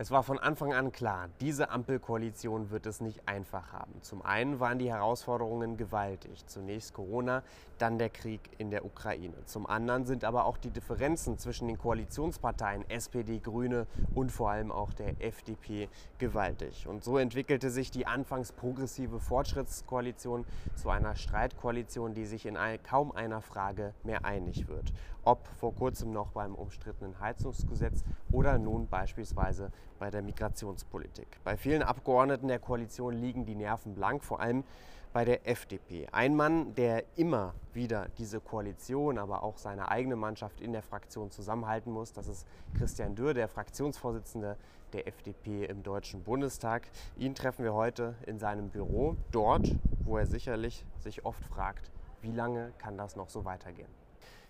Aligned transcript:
Es 0.00 0.12
war 0.12 0.22
von 0.22 0.38
Anfang 0.38 0.72
an 0.72 0.92
klar, 0.92 1.28
diese 1.40 1.70
Ampelkoalition 1.70 2.70
wird 2.70 2.86
es 2.86 3.00
nicht 3.00 3.26
einfach 3.26 3.72
haben. 3.72 4.00
Zum 4.02 4.22
einen 4.22 4.60
waren 4.60 4.78
die 4.78 4.92
Herausforderungen 4.92 5.76
gewaltig. 5.76 6.46
Zunächst 6.46 6.94
Corona, 6.94 7.42
dann 7.78 7.98
der 7.98 8.08
Krieg 8.08 8.40
in 8.58 8.70
der 8.70 8.84
Ukraine. 8.84 9.34
Zum 9.46 9.66
anderen 9.66 10.06
sind 10.06 10.22
aber 10.22 10.44
auch 10.44 10.56
die 10.56 10.70
Differenzen 10.70 11.36
zwischen 11.36 11.66
den 11.66 11.78
Koalitionsparteien 11.78 12.88
SPD, 12.88 13.40
Grüne 13.40 13.88
und 14.14 14.30
vor 14.30 14.50
allem 14.50 14.70
auch 14.70 14.92
der 14.92 15.20
FDP 15.20 15.88
gewaltig. 16.18 16.86
Und 16.86 17.02
so 17.02 17.18
entwickelte 17.18 17.68
sich 17.68 17.90
die 17.90 18.06
anfangs 18.06 18.52
progressive 18.52 19.18
Fortschrittskoalition 19.18 20.44
zu 20.76 20.90
einer 20.90 21.16
Streitkoalition, 21.16 22.14
die 22.14 22.24
sich 22.24 22.46
in 22.46 22.56
kaum 22.84 23.10
einer 23.10 23.40
Frage 23.40 23.94
mehr 24.04 24.24
einig 24.24 24.68
wird. 24.68 24.92
Ob 25.28 25.46
vor 25.46 25.74
kurzem 25.74 26.10
noch 26.10 26.30
beim 26.30 26.54
umstrittenen 26.54 27.20
Heizungsgesetz 27.20 28.02
oder 28.32 28.56
nun 28.56 28.88
beispielsweise 28.88 29.70
bei 29.98 30.10
der 30.10 30.22
Migrationspolitik. 30.22 31.28
Bei 31.44 31.58
vielen 31.58 31.82
Abgeordneten 31.82 32.48
der 32.48 32.58
Koalition 32.58 33.12
liegen 33.12 33.44
die 33.44 33.54
Nerven 33.54 33.94
blank, 33.94 34.24
vor 34.24 34.40
allem 34.40 34.64
bei 35.12 35.26
der 35.26 35.46
FDP. 35.46 36.08
Ein 36.12 36.34
Mann, 36.34 36.74
der 36.76 37.04
immer 37.18 37.52
wieder 37.74 38.08
diese 38.16 38.40
Koalition, 38.40 39.18
aber 39.18 39.42
auch 39.42 39.58
seine 39.58 39.90
eigene 39.90 40.16
Mannschaft 40.16 40.62
in 40.62 40.72
der 40.72 40.82
Fraktion 40.82 41.30
zusammenhalten 41.30 41.92
muss, 41.92 42.14
das 42.14 42.26
ist 42.26 42.46
Christian 42.72 43.14
Dürr, 43.14 43.34
der 43.34 43.48
Fraktionsvorsitzende 43.48 44.56
der 44.94 45.08
FDP 45.08 45.66
im 45.66 45.82
Deutschen 45.82 46.22
Bundestag. 46.22 46.88
Ihn 47.18 47.34
treffen 47.34 47.64
wir 47.64 47.74
heute 47.74 48.14
in 48.24 48.38
seinem 48.38 48.70
Büro, 48.70 49.14
dort, 49.30 49.76
wo 50.04 50.16
er 50.16 50.24
sicherlich 50.24 50.86
sich 50.96 51.26
oft 51.26 51.44
fragt, 51.44 51.90
wie 52.22 52.32
lange 52.32 52.72
kann 52.78 52.96
das 52.96 53.14
noch 53.14 53.28
so 53.28 53.44
weitergehen? 53.44 54.07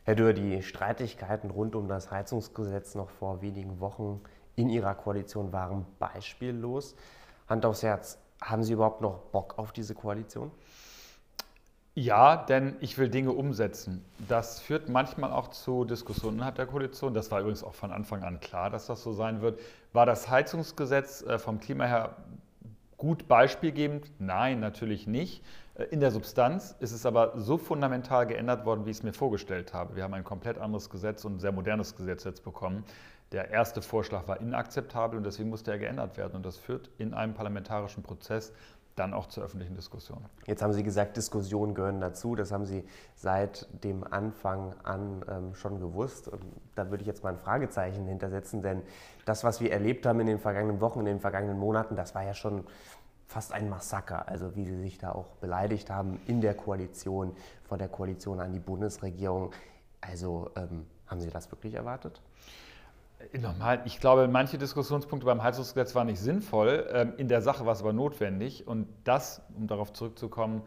Herr 0.09 0.15
Dürr, 0.15 0.33
die 0.33 0.63
Streitigkeiten 0.63 1.51
rund 1.51 1.77
um 1.77 1.87
das 1.87 2.11
Heizungsgesetz 2.11 2.95
noch 2.95 3.11
vor 3.11 3.43
wenigen 3.43 3.79
Wochen 3.79 4.23
in 4.57 4.71
Ihrer 4.71 4.95
Koalition 4.95 5.53
waren 5.53 5.85
beispiellos. 5.99 6.97
Hand 7.47 7.67
aufs 7.67 7.83
Herz, 7.83 8.19
haben 8.41 8.63
Sie 8.63 8.73
überhaupt 8.73 9.03
noch 9.03 9.19
Bock 9.33 9.59
auf 9.59 9.71
diese 9.71 9.95
Koalition? 9.95 10.51
Ja, 11.95 12.39
denn 12.39 12.77
ich 12.81 12.97
will 12.97 13.11
Dinge 13.11 13.33
umsetzen. 13.33 14.03
Das 14.29 14.63
führt 14.63 14.89
manchmal 14.89 15.31
auch 15.31 15.49
zu 15.49 15.85
Diskussionen 15.85 16.37
innerhalb 16.37 16.55
der 16.55 16.69
Koalition. 16.69 17.13
Das 17.13 17.31
war 17.31 17.41
übrigens 17.41 17.63
auch 17.63 17.75
von 17.75 17.93
Anfang 17.93 18.23
an 18.23 18.41
klar, 18.41 18.71
dass 18.71 18.87
das 18.87 19.03
so 19.03 19.13
sein 19.13 19.43
wird. 19.43 19.61
War 19.93 20.07
das 20.07 20.31
Heizungsgesetz 20.31 21.21
äh, 21.21 21.39
vom 21.39 21.61
Klima 21.61 21.85
her 21.85 22.17
gut 22.97 23.29
beispielgebend? 23.29 24.11
Nein, 24.19 24.59
natürlich 24.61 25.07
nicht. 25.07 25.45
Äh, 25.79 25.85
in 25.85 26.01
der 26.01 26.11
Substanz 26.11 26.77
ist 26.81 26.93
es 26.93 27.07
aber 27.07 27.33
so 27.37 27.57
fundamental 27.57 28.27
geändert 28.27 28.67
worden, 28.67 28.85
wie 28.85 28.91
ich 28.91 28.99
es 28.99 29.03
mir 29.03 29.13
vorgestellt 29.13 29.73
habe. 29.73 29.97
Wir 29.97 30.03
haben 30.03 30.15
ein 30.15 30.25
komplett 30.25 30.59
anderes 30.59 30.91
Gesetz 30.91 31.25
und 31.25 31.37
ein 31.37 31.41
sehr 31.41 31.53
modernes 31.53 31.97
Gesetz 31.97 32.25
jetzt 32.25 32.45
bekommen. 32.45 32.85
Der 33.33 33.51
erste 33.51 33.83
Vorschlag 33.83 34.27
war 34.27 34.41
inakzeptabel 34.41 35.19
und 35.19 35.25
deswegen 35.25 35.51
musste 35.51 35.71
er 35.71 35.79
geändert 35.79 36.17
werden. 36.17 36.37
Und 36.37 36.47
das 36.47 36.57
führt 36.57 36.91
in 36.99 37.13
einem 37.15 37.35
parlamentarischen 37.35 38.03
Prozess 38.03 38.53
dann 38.99 39.15
auch 39.15 39.27
zur 39.27 39.45
öffentlichen 39.45 39.77
Diskussion. 39.77 40.25
Jetzt 40.47 40.63
haben 40.63 40.73
Sie 40.73 40.83
gesagt, 40.83 41.17
Diskussionen 41.17 41.75
gehören 41.75 42.01
dazu. 42.01 42.35
Das 42.35 42.51
haben 42.51 42.67
Sie 42.67 42.85
seit 43.15 43.69
dem 43.85 44.03
Anfang 44.03 44.75
an 44.83 45.25
ähm, 45.29 45.55
schon 45.55 45.79
gewusst. 45.79 46.27
Und 46.27 46.43
da 46.75 46.91
würde 46.91 47.03
ich 47.03 47.07
jetzt 47.07 47.23
mal 47.23 47.31
ein 47.31 47.39
Fragezeichen 47.39 48.07
hintersetzen, 48.07 48.63
denn 48.63 48.83
das, 49.25 49.45
was 49.45 49.61
wir 49.61 49.71
erlebt 49.71 50.07
haben 50.07 50.21
in 50.21 50.27
den 50.27 50.39
vergangenen 50.39 50.81
Wochen, 50.81 51.01
in 51.01 51.07
den 51.07 51.21
vergangenen 51.21 51.59
Monaten, 51.59 51.97
das 51.97 52.15
war 52.15 52.25
ja 52.25 52.35
schon 52.35 52.65
fast 53.29 53.53
ein 53.53 53.69
Massaker. 53.69 54.27
Also 54.27 54.57
wie 54.57 54.65
Sie 54.65 54.81
sich 54.81 54.99
da 54.99 55.13
auch 55.13 55.29
beleidigt 55.37 55.91
haben 55.91 56.19
in 56.27 56.41
der 56.41 56.55
Koalition, 56.55 57.37
vor 57.63 57.79
der 57.79 57.89
Koalition 57.89 58.41
an 58.41 58.53
die 58.53 58.59
Bundesregierung. 58.59 59.53
Also 60.01 60.51
ähm, 60.57 60.87
haben 61.07 61.21
Sie 61.21 61.31
das 61.31 61.51
wirklich 61.53 61.75
erwartet? 61.75 62.21
Normal, 63.33 63.83
ich 63.85 64.01
glaube, 64.01 64.29
manche 64.29 64.59
Diskussionspunkte 64.59 65.27
beim 65.27 65.43
Heizungsgesetz 65.43 65.95
waren 65.95 66.07
nicht 66.07 66.21
sinnvoll. 66.21 66.89
Ähm, 66.91 67.13
in 67.17 67.29
der 67.29 67.43
Sache 67.43 67.67
war 67.67 67.73
es 67.73 67.81
aber 67.81 67.93
notwendig. 67.93 68.67
Und 68.67 68.89
das, 69.05 69.43
um 69.57 69.67
darauf 69.67 69.93
zurückzukommen, 69.93 70.63
äh, 70.63 70.65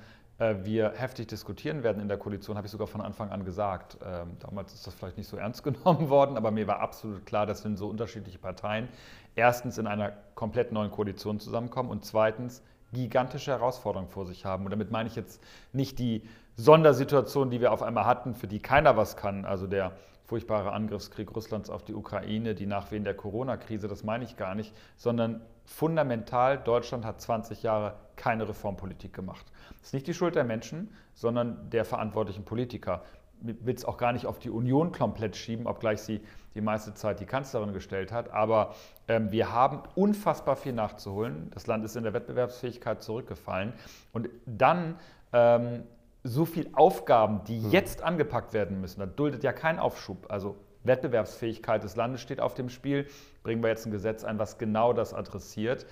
wir 0.64 0.94
heftig 0.96 1.28
diskutieren 1.28 1.84
werden 1.84 2.02
in 2.02 2.08
der 2.08 2.18
Koalition, 2.18 2.58
habe 2.58 2.66
ich 2.66 2.72
sogar 2.72 2.88
von 2.88 3.02
Anfang 3.02 3.30
an 3.30 3.46
gesagt. 3.46 3.98
Ähm, 4.04 4.38
damals 4.40 4.74
ist 4.74 4.88
das 4.88 4.94
vielleicht 4.94 5.18
nicht 5.18 5.28
so 5.28 5.38
ernst 5.38 5.64
genommen 5.64 6.10
worden, 6.10 6.36
aber 6.36 6.50
mir 6.50 6.68
war 6.68 6.80
absolut 6.80 7.26
klar, 7.26 7.46
dass 7.46 7.64
wenn 7.64 7.78
so 7.78 7.88
unterschiedliche 7.88 8.40
Parteien 8.40 8.90
erstens 9.36 9.78
in 9.78 9.86
einer 9.86 10.14
komplett 10.34 10.72
neuen 10.72 10.90
Koalition 10.90 11.40
zusammenkommen 11.40 11.90
und 11.92 12.06
zweitens 12.06 12.64
gigantische 12.92 13.52
Herausforderungen 13.52 14.10
vor 14.10 14.26
sich 14.26 14.44
haben. 14.44 14.66
Und 14.66 14.72
damit 14.72 14.92
meine 14.92 15.08
ich 15.08 15.16
jetzt 15.16 15.42
nicht 15.74 16.00
die 16.00 16.28
Sondersituation, 16.56 17.50
die 17.50 17.62
wir 17.62 17.72
auf 17.72 17.84
einmal 17.84 18.06
hatten, 18.06 18.34
für 18.34 18.48
die 18.48 18.60
keiner 18.60 18.98
was 18.98 19.16
kann, 19.16 19.46
also 19.46 19.68
der 19.68 19.94
furchtbare 20.26 20.72
Angriffskrieg 20.72 21.36
Russlands 21.36 21.70
auf 21.70 21.84
die 21.84 21.94
Ukraine, 21.94 22.56
die 22.56 22.66
Nachwehen 22.66 23.04
der 23.04 23.14
Corona-Krise, 23.14 23.88
das 23.88 24.04
meine 24.04 24.24
ich 24.24 24.38
gar 24.38 24.56
nicht, 24.56 24.74
sondern 24.98 25.42
fundamental, 25.66 26.58
Deutschland 26.58 27.06
hat 27.06 27.22
20 27.22 27.64
Jahre 27.64 27.96
keine 28.22 28.48
Reformpolitik 28.48 29.14
gemacht. 29.14 29.52
Das 29.80 29.88
ist 29.88 29.94
nicht 29.96 30.06
die 30.06 30.14
Schuld 30.14 30.36
der 30.36 30.44
Menschen, 30.44 30.94
sondern 31.16 31.72
der 31.72 31.86
verantwortlichen 31.86 32.46
Politiker. 32.46 33.02
Ich 33.44 33.66
will 33.66 33.74
es 33.74 33.84
auch 33.84 33.98
gar 33.98 34.14
nicht 34.14 34.28
auf 34.28 34.38
die 34.38 34.52
Union 34.52 34.92
komplett 34.92 35.36
schieben, 35.36 35.66
obgleich 35.66 36.02
sie 36.02 36.22
die 36.54 36.62
meiste 36.62 36.94
Zeit 36.94 37.20
die 37.20 37.26
Kanzlerin 37.26 37.74
gestellt 37.74 38.12
hat. 38.12 38.30
Aber 38.30 38.76
ähm, 39.08 39.32
wir 39.32 39.52
haben 39.52 39.82
unfassbar 39.96 40.56
viel 40.56 40.74
nachzuholen. 40.74 41.50
Das 41.52 41.66
Land 41.66 41.84
ist 41.84 41.96
in 41.96 42.04
der 42.04 42.14
Wettbewerbsfähigkeit 42.14 43.02
zurückgefallen. 43.02 43.74
Und 44.14 44.30
dann 44.46 45.00
ähm, 45.34 45.82
so 46.24 46.46
viele 46.46 46.70
Aufgaben, 46.74 47.44
die 47.46 47.58
mhm. 47.58 47.72
jetzt 47.72 48.04
angepackt 48.04 48.54
werden 48.54 48.80
müssen, 48.82 49.00
da 49.00 49.08
duldet 49.08 49.44
ja 49.44 49.52
kein 49.52 49.80
Aufschub. 49.80 50.30
Also 50.30 50.58
Wettbewerbsfähigkeit 50.84 51.84
des 51.84 51.96
Landes 51.96 52.22
steht 52.22 52.40
auf 52.40 52.54
dem 52.54 52.70
Spiel. 52.70 53.08
Bringen 53.42 53.64
wir 53.64 53.70
jetzt 53.70 53.88
ein 53.88 53.92
Gesetz 53.92 54.24
ein, 54.24 54.38
was 54.38 54.60
genau 54.60 54.94
das 54.94 55.16
adressiert. 55.16 55.88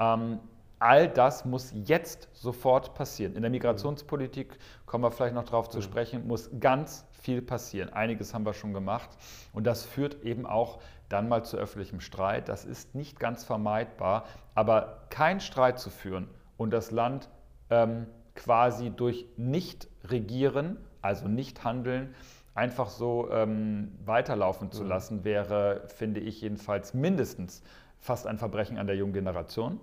Ähm, 0.00 0.40
all 0.84 1.08
das 1.08 1.46
muss 1.46 1.72
jetzt 1.72 2.28
sofort 2.34 2.94
passieren. 2.94 3.34
In 3.36 3.40
der 3.40 3.50
Migrationspolitik, 3.50 4.58
kommen 4.84 5.02
wir 5.02 5.10
vielleicht 5.10 5.34
noch 5.34 5.44
darauf 5.44 5.70
zu 5.70 5.80
sprechen, 5.80 6.26
muss 6.26 6.50
ganz 6.60 7.06
viel 7.10 7.40
passieren. 7.40 7.90
Einiges 7.90 8.34
haben 8.34 8.44
wir 8.44 8.52
schon 8.52 8.74
gemacht. 8.74 9.08
Und 9.54 9.66
das 9.66 9.82
führt 9.86 10.22
eben 10.24 10.44
auch 10.44 10.80
dann 11.08 11.26
mal 11.26 11.42
zu 11.42 11.56
öffentlichem 11.56 12.00
Streit. 12.00 12.50
Das 12.50 12.66
ist 12.66 12.94
nicht 12.94 13.18
ganz 13.18 13.44
vermeidbar. 13.44 14.26
Aber 14.54 15.06
kein 15.08 15.40
Streit 15.40 15.78
zu 15.78 15.88
führen 15.88 16.28
und 16.58 16.70
das 16.70 16.90
Land 16.90 17.30
ähm, 17.70 18.06
quasi 18.34 18.90
durch 18.90 19.24
Nicht-Regieren, 19.38 20.76
also 21.00 21.28
Nicht-Handeln, 21.28 22.14
einfach 22.54 22.90
so 22.90 23.30
ähm, 23.30 23.96
weiterlaufen 24.04 24.70
zu 24.70 24.82
mhm. 24.82 24.88
lassen, 24.90 25.24
wäre, 25.24 25.84
finde 25.86 26.20
ich 26.20 26.42
jedenfalls 26.42 26.92
mindestens 26.92 27.62
fast 28.00 28.26
ein 28.26 28.36
Verbrechen 28.36 28.76
an 28.76 28.86
der 28.86 28.96
jungen 28.96 29.14
Generation 29.14 29.80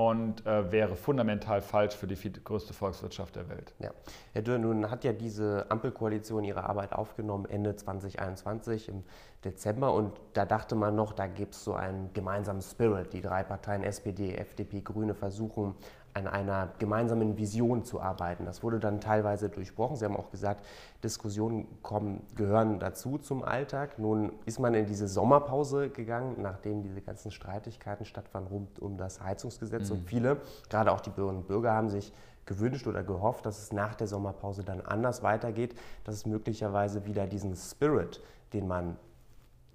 und 0.00 0.46
äh, 0.46 0.72
wäre 0.72 0.96
fundamental 0.96 1.60
falsch 1.60 1.94
für 1.94 2.06
die 2.06 2.16
größte 2.32 2.72
Volkswirtschaft 2.72 3.36
der 3.36 3.50
Welt. 3.50 3.74
Ja. 3.80 3.90
Herr 4.32 4.40
Dürr, 4.40 4.56
nun 4.56 4.90
hat 4.90 5.04
ja 5.04 5.12
diese 5.12 5.66
Ampelkoalition 5.68 6.42
ihre 6.42 6.64
Arbeit 6.64 6.94
aufgenommen 6.94 7.44
Ende 7.44 7.76
2021 7.76 8.88
im 8.88 9.04
Dezember 9.44 9.94
und 9.94 10.12
da 10.34 10.44
dachte 10.44 10.74
man 10.74 10.94
noch, 10.94 11.12
da 11.12 11.26
gibt 11.26 11.54
es 11.54 11.64
so 11.64 11.72
einen 11.74 12.12
gemeinsamen 12.12 12.60
Spirit. 12.60 13.12
Die 13.14 13.22
drei 13.22 13.42
Parteien 13.42 13.82
SPD, 13.82 14.34
FDP, 14.34 14.82
Grüne 14.82 15.14
versuchen 15.14 15.74
an 16.12 16.26
einer 16.26 16.70
gemeinsamen 16.78 17.36
Vision 17.38 17.84
zu 17.84 18.00
arbeiten. 18.00 18.44
Das 18.44 18.62
wurde 18.62 18.80
dann 18.80 19.00
teilweise 19.00 19.48
durchbrochen. 19.48 19.96
Sie 19.96 20.04
haben 20.04 20.16
auch 20.16 20.30
gesagt, 20.30 20.66
Diskussionen 21.04 21.68
kommen, 21.82 22.26
gehören 22.34 22.80
dazu 22.80 23.16
zum 23.18 23.42
Alltag. 23.42 23.98
Nun 23.98 24.32
ist 24.44 24.58
man 24.58 24.74
in 24.74 24.86
diese 24.86 25.08
Sommerpause 25.08 25.88
gegangen, 25.88 26.36
nachdem 26.42 26.82
diese 26.82 27.00
ganzen 27.00 27.30
Streitigkeiten 27.30 28.04
stattfanden 28.04 28.52
rund 28.52 28.78
um 28.80 28.96
das 28.96 29.22
Heizungsgesetz. 29.22 29.90
Mhm. 29.90 29.96
Und 29.96 30.02
viele, 30.04 30.36
gerade 30.68 30.92
auch 30.92 31.00
die 31.00 31.10
Bürgerinnen 31.10 31.42
und 31.42 31.48
Bürger, 31.48 31.72
haben 31.72 31.90
sich 31.90 32.12
gewünscht 32.44 32.86
oder 32.88 33.04
gehofft, 33.04 33.46
dass 33.46 33.62
es 33.62 33.72
nach 33.72 33.94
der 33.94 34.08
Sommerpause 34.08 34.64
dann 34.64 34.80
anders 34.80 35.22
weitergeht, 35.22 35.76
dass 36.04 36.16
es 36.16 36.26
möglicherweise 36.26 37.06
wieder 37.06 37.28
diesen 37.28 37.54
Spirit, 37.54 38.20
den 38.52 38.66
man 38.66 38.96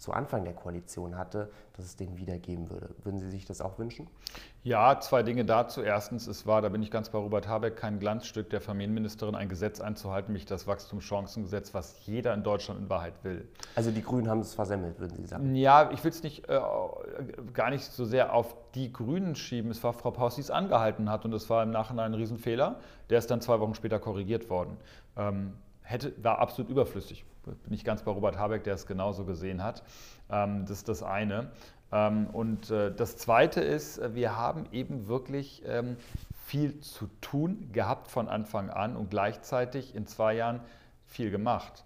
zu 0.06 0.14
Anfang 0.14 0.44
der 0.44 0.54
Koalition 0.54 1.18
hatte, 1.18 1.50
dass 1.76 1.84
es 1.86 1.96
den 1.96 2.16
wiedergeben 2.18 2.70
würde. 2.70 2.92
Würden 3.04 3.20
Sie 3.20 3.32
sich 3.32 3.44
das 3.44 3.60
auch 3.60 3.80
wünschen? 3.80 4.08
Ja, 4.62 5.00
zwei 5.00 5.24
Dinge 5.24 5.46
dazu. 5.46 5.82
Erstens, 5.82 6.28
es 6.28 6.46
war, 6.46 6.62
da 6.62 6.70
bin 6.70 6.84
ich 6.84 6.92
ganz 6.92 7.10
bei 7.10 7.18
Robert 7.18 7.48
Habeck, 7.48 7.76
kein 7.76 7.98
Glanzstück 7.98 8.52
der 8.52 8.62
Familienministerin, 8.62 9.34
ein 9.34 9.50
Gesetz 9.50 9.82
einzuhalten, 9.82 10.32
nämlich 10.32 10.46
das 10.46 10.68
Wachstumschancengesetz, 10.68 11.74
was 11.74 12.06
jeder 12.06 12.36
in 12.36 12.44
Deutschland 12.44 12.82
in 12.82 12.90
Wahrheit 12.90 13.16
will. 13.24 13.48
Also 13.76 13.90
die 13.90 14.04
Grünen 14.04 14.30
haben 14.30 14.42
es 14.42 14.54
versemmelt, 14.54 15.00
würden 15.00 15.18
Sie 15.18 15.26
sagen? 15.26 15.56
Ja, 15.56 15.90
ich 15.92 16.04
will 16.04 16.12
es 16.12 16.22
nicht, 16.22 16.48
äh, 16.50 16.62
gar 17.54 17.72
nicht 17.72 17.86
so 17.86 18.06
sehr 18.06 18.32
auf 18.32 18.56
die 18.76 18.94
Grünen 18.94 19.34
schieben. 19.36 19.72
Es 19.72 19.84
war 19.84 19.94
Frau 19.94 20.12
Paus, 20.12 20.36
die 20.36 20.42
es 20.42 20.52
angehalten 20.52 21.10
hat 21.10 21.26
und 21.26 21.34
es 21.34 21.50
war 21.50 21.64
im 21.64 21.72
Nachhinein 21.72 22.12
ein 22.12 22.14
Riesenfehler. 22.14 22.80
Der 23.10 23.18
ist 23.18 23.32
dann 23.32 23.42
zwei 23.42 23.60
Wochen 23.60 23.74
später 23.74 23.98
korrigiert 23.98 24.52
worden. 24.52 24.78
Ähm, 25.18 25.54
hätte, 25.86 26.14
war 26.24 26.40
absolut 26.40 26.70
überflüssig 26.70 27.26
bin 27.46 27.74
ich 27.74 27.84
ganz 27.84 28.02
bei 28.02 28.12
Robert 28.12 28.38
Habeck, 28.38 28.64
der 28.64 28.74
es 28.74 28.88
genauso 28.88 29.26
gesehen 29.26 29.64
hat. 29.64 29.84
Ähm, 30.30 30.66
das 30.66 30.78
ist 30.78 30.90
das 30.90 31.04
eine. 31.04 31.52
Ähm, 31.92 32.28
und 32.28 32.72
äh, 32.72 32.94
das 32.94 33.18
zweite 33.18 33.62
ist, 33.62 33.98
äh, 33.98 34.16
wir 34.16 34.36
haben 34.36 34.66
eben 34.72 35.08
wirklich 35.08 35.64
ähm, 35.66 35.98
viel 36.46 36.80
zu 36.80 37.08
tun 37.22 37.70
gehabt 37.72 38.10
von 38.10 38.28
Anfang 38.28 38.70
an 38.70 38.96
und 38.96 39.10
gleichzeitig 39.10 39.96
in 39.96 40.08
zwei 40.08 40.34
Jahren 40.34 40.62
viel 41.06 41.32
gemacht. 41.32 41.86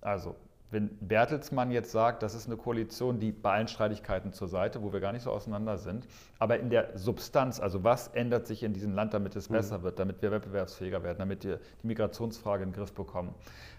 Also 0.00 0.36
wenn 0.70 0.96
Bertelsmann 1.00 1.70
jetzt 1.70 1.90
sagt, 1.90 2.22
das 2.22 2.34
ist 2.34 2.46
eine 2.46 2.56
Koalition, 2.56 3.18
die 3.18 3.32
bei 3.32 3.54
allen 3.54 3.68
Streitigkeiten 3.68 4.32
zur 4.32 4.48
Seite, 4.48 4.82
wo 4.82 4.92
wir 4.92 5.00
gar 5.00 5.12
nicht 5.12 5.22
so 5.22 5.30
auseinander 5.30 5.78
sind, 5.78 6.06
aber 6.38 6.58
in 6.58 6.70
der 6.70 6.96
Substanz, 6.96 7.60
also 7.60 7.82
was 7.82 8.08
ändert 8.08 8.46
sich 8.46 8.62
in 8.62 8.72
diesem 8.72 8.94
Land, 8.94 9.12
damit 9.14 9.34
es 9.36 9.48
mhm. 9.48 9.54
besser 9.54 9.82
wird, 9.82 9.98
damit 9.98 10.22
wir 10.22 10.30
wettbewerbsfähiger 10.30 11.02
werden, 11.02 11.18
damit 11.18 11.44
wir 11.44 11.60
die 11.82 11.86
Migrationsfrage 11.86 12.62
in 12.62 12.70
den 12.70 12.76
Griff 12.76 12.92
bekommen. 12.92 13.34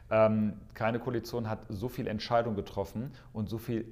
Ähm, 0.09 0.53
keine 0.73 0.99
Koalition 0.99 1.49
hat 1.49 1.59
so 1.69 1.87
viel 1.87 2.07
Entscheidung 2.07 2.55
getroffen 2.55 3.11
und 3.31 3.49
so 3.49 3.57
viel 3.57 3.85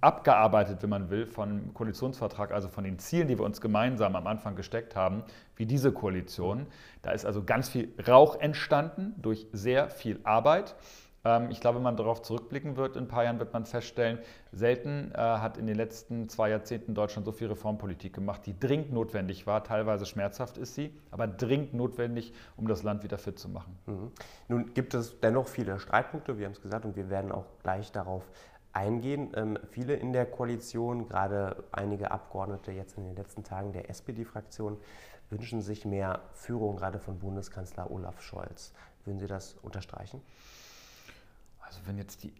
abgearbeitet, 0.00 0.82
wenn 0.82 0.90
man 0.90 1.10
will, 1.10 1.26
vom 1.26 1.74
Koalitionsvertrag, 1.74 2.52
also 2.52 2.68
von 2.68 2.84
den 2.84 2.98
Zielen, 2.98 3.28
die 3.28 3.38
wir 3.38 3.44
uns 3.44 3.60
gemeinsam 3.60 4.16
am 4.16 4.26
Anfang 4.26 4.56
gesteckt 4.56 4.96
haben, 4.96 5.24
wie 5.56 5.66
diese 5.66 5.92
Koalition. 5.92 6.66
Da 7.02 7.10
ist 7.10 7.26
also 7.26 7.44
ganz 7.44 7.68
viel 7.68 7.92
Rauch 8.08 8.40
entstanden 8.40 9.14
durch 9.18 9.46
sehr 9.52 9.90
viel 9.90 10.20
Arbeit. 10.24 10.74
Ähm, 11.24 11.50
ich 11.50 11.60
glaube, 11.60 11.76
wenn 11.76 11.82
man 11.82 11.96
darauf 11.96 12.22
zurückblicken 12.22 12.76
wird, 12.76 12.96
in 12.96 13.04
ein 13.04 13.08
paar 13.08 13.24
Jahren 13.24 13.38
wird 13.38 13.52
man 13.52 13.66
feststellen, 13.66 14.18
selten 14.52 15.12
äh, 15.14 15.18
hat 15.18 15.58
in 15.58 15.66
den 15.66 15.76
letzten 15.76 16.28
zwei 16.28 16.50
Jahrzehnten 16.50 16.94
Deutschland 16.94 17.26
so 17.26 17.32
viel 17.32 17.48
Reformpolitik 17.48 18.14
gemacht, 18.14 18.42
die 18.46 18.58
dringend 18.58 18.92
notwendig 18.92 19.46
war. 19.46 19.64
Teilweise 19.64 20.06
schmerzhaft 20.06 20.58
ist 20.58 20.74
sie, 20.74 20.94
aber 21.10 21.26
dringend 21.26 21.74
notwendig, 21.74 22.32
um 22.56 22.66
das 22.66 22.82
Land 22.82 23.02
wieder 23.02 23.18
fit 23.18 23.38
zu 23.38 23.48
machen. 23.48 23.78
Mhm. 23.86 24.12
Nun 24.48 24.74
gibt 24.74 24.94
es 24.94 25.20
dennoch 25.20 25.48
viele 25.48 25.78
Streitpunkte, 25.78 26.38
wir 26.38 26.46
haben 26.46 26.52
es 26.52 26.62
gesagt, 26.62 26.84
und 26.84 26.96
wir 26.96 27.10
werden 27.10 27.32
auch 27.32 27.46
gleich 27.62 27.92
darauf 27.92 28.24
eingehen. 28.72 29.32
Ähm, 29.34 29.58
viele 29.70 29.94
in 29.94 30.12
der 30.12 30.26
Koalition, 30.26 31.06
gerade 31.06 31.64
einige 31.72 32.10
Abgeordnete 32.10 32.72
jetzt 32.72 32.96
in 32.96 33.04
den 33.04 33.16
letzten 33.16 33.44
Tagen 33.44 33.72
der 33.72 33.90
SPD-Fraktion, 33.90 34.78
wünschen 35.28 35.60
sich 35.60 35.84
mehr 35.84 36.20
Führung, 36.32 36.76
gerade 36.76 36.98
von 36.98 37.18
Bundeskanzler 37.18 37.90
Olaf 37.90 38.20
Scholz. 38.20 38.72
Würden 39.04 39.18
Sie 39.18 39.26
das 39.26 39.54
unterstreichen? 39.62 40.20
Also 41.70 41.82
wenn 41.86 41.98
jetzt 41.98 42.24
die 42.24 42.32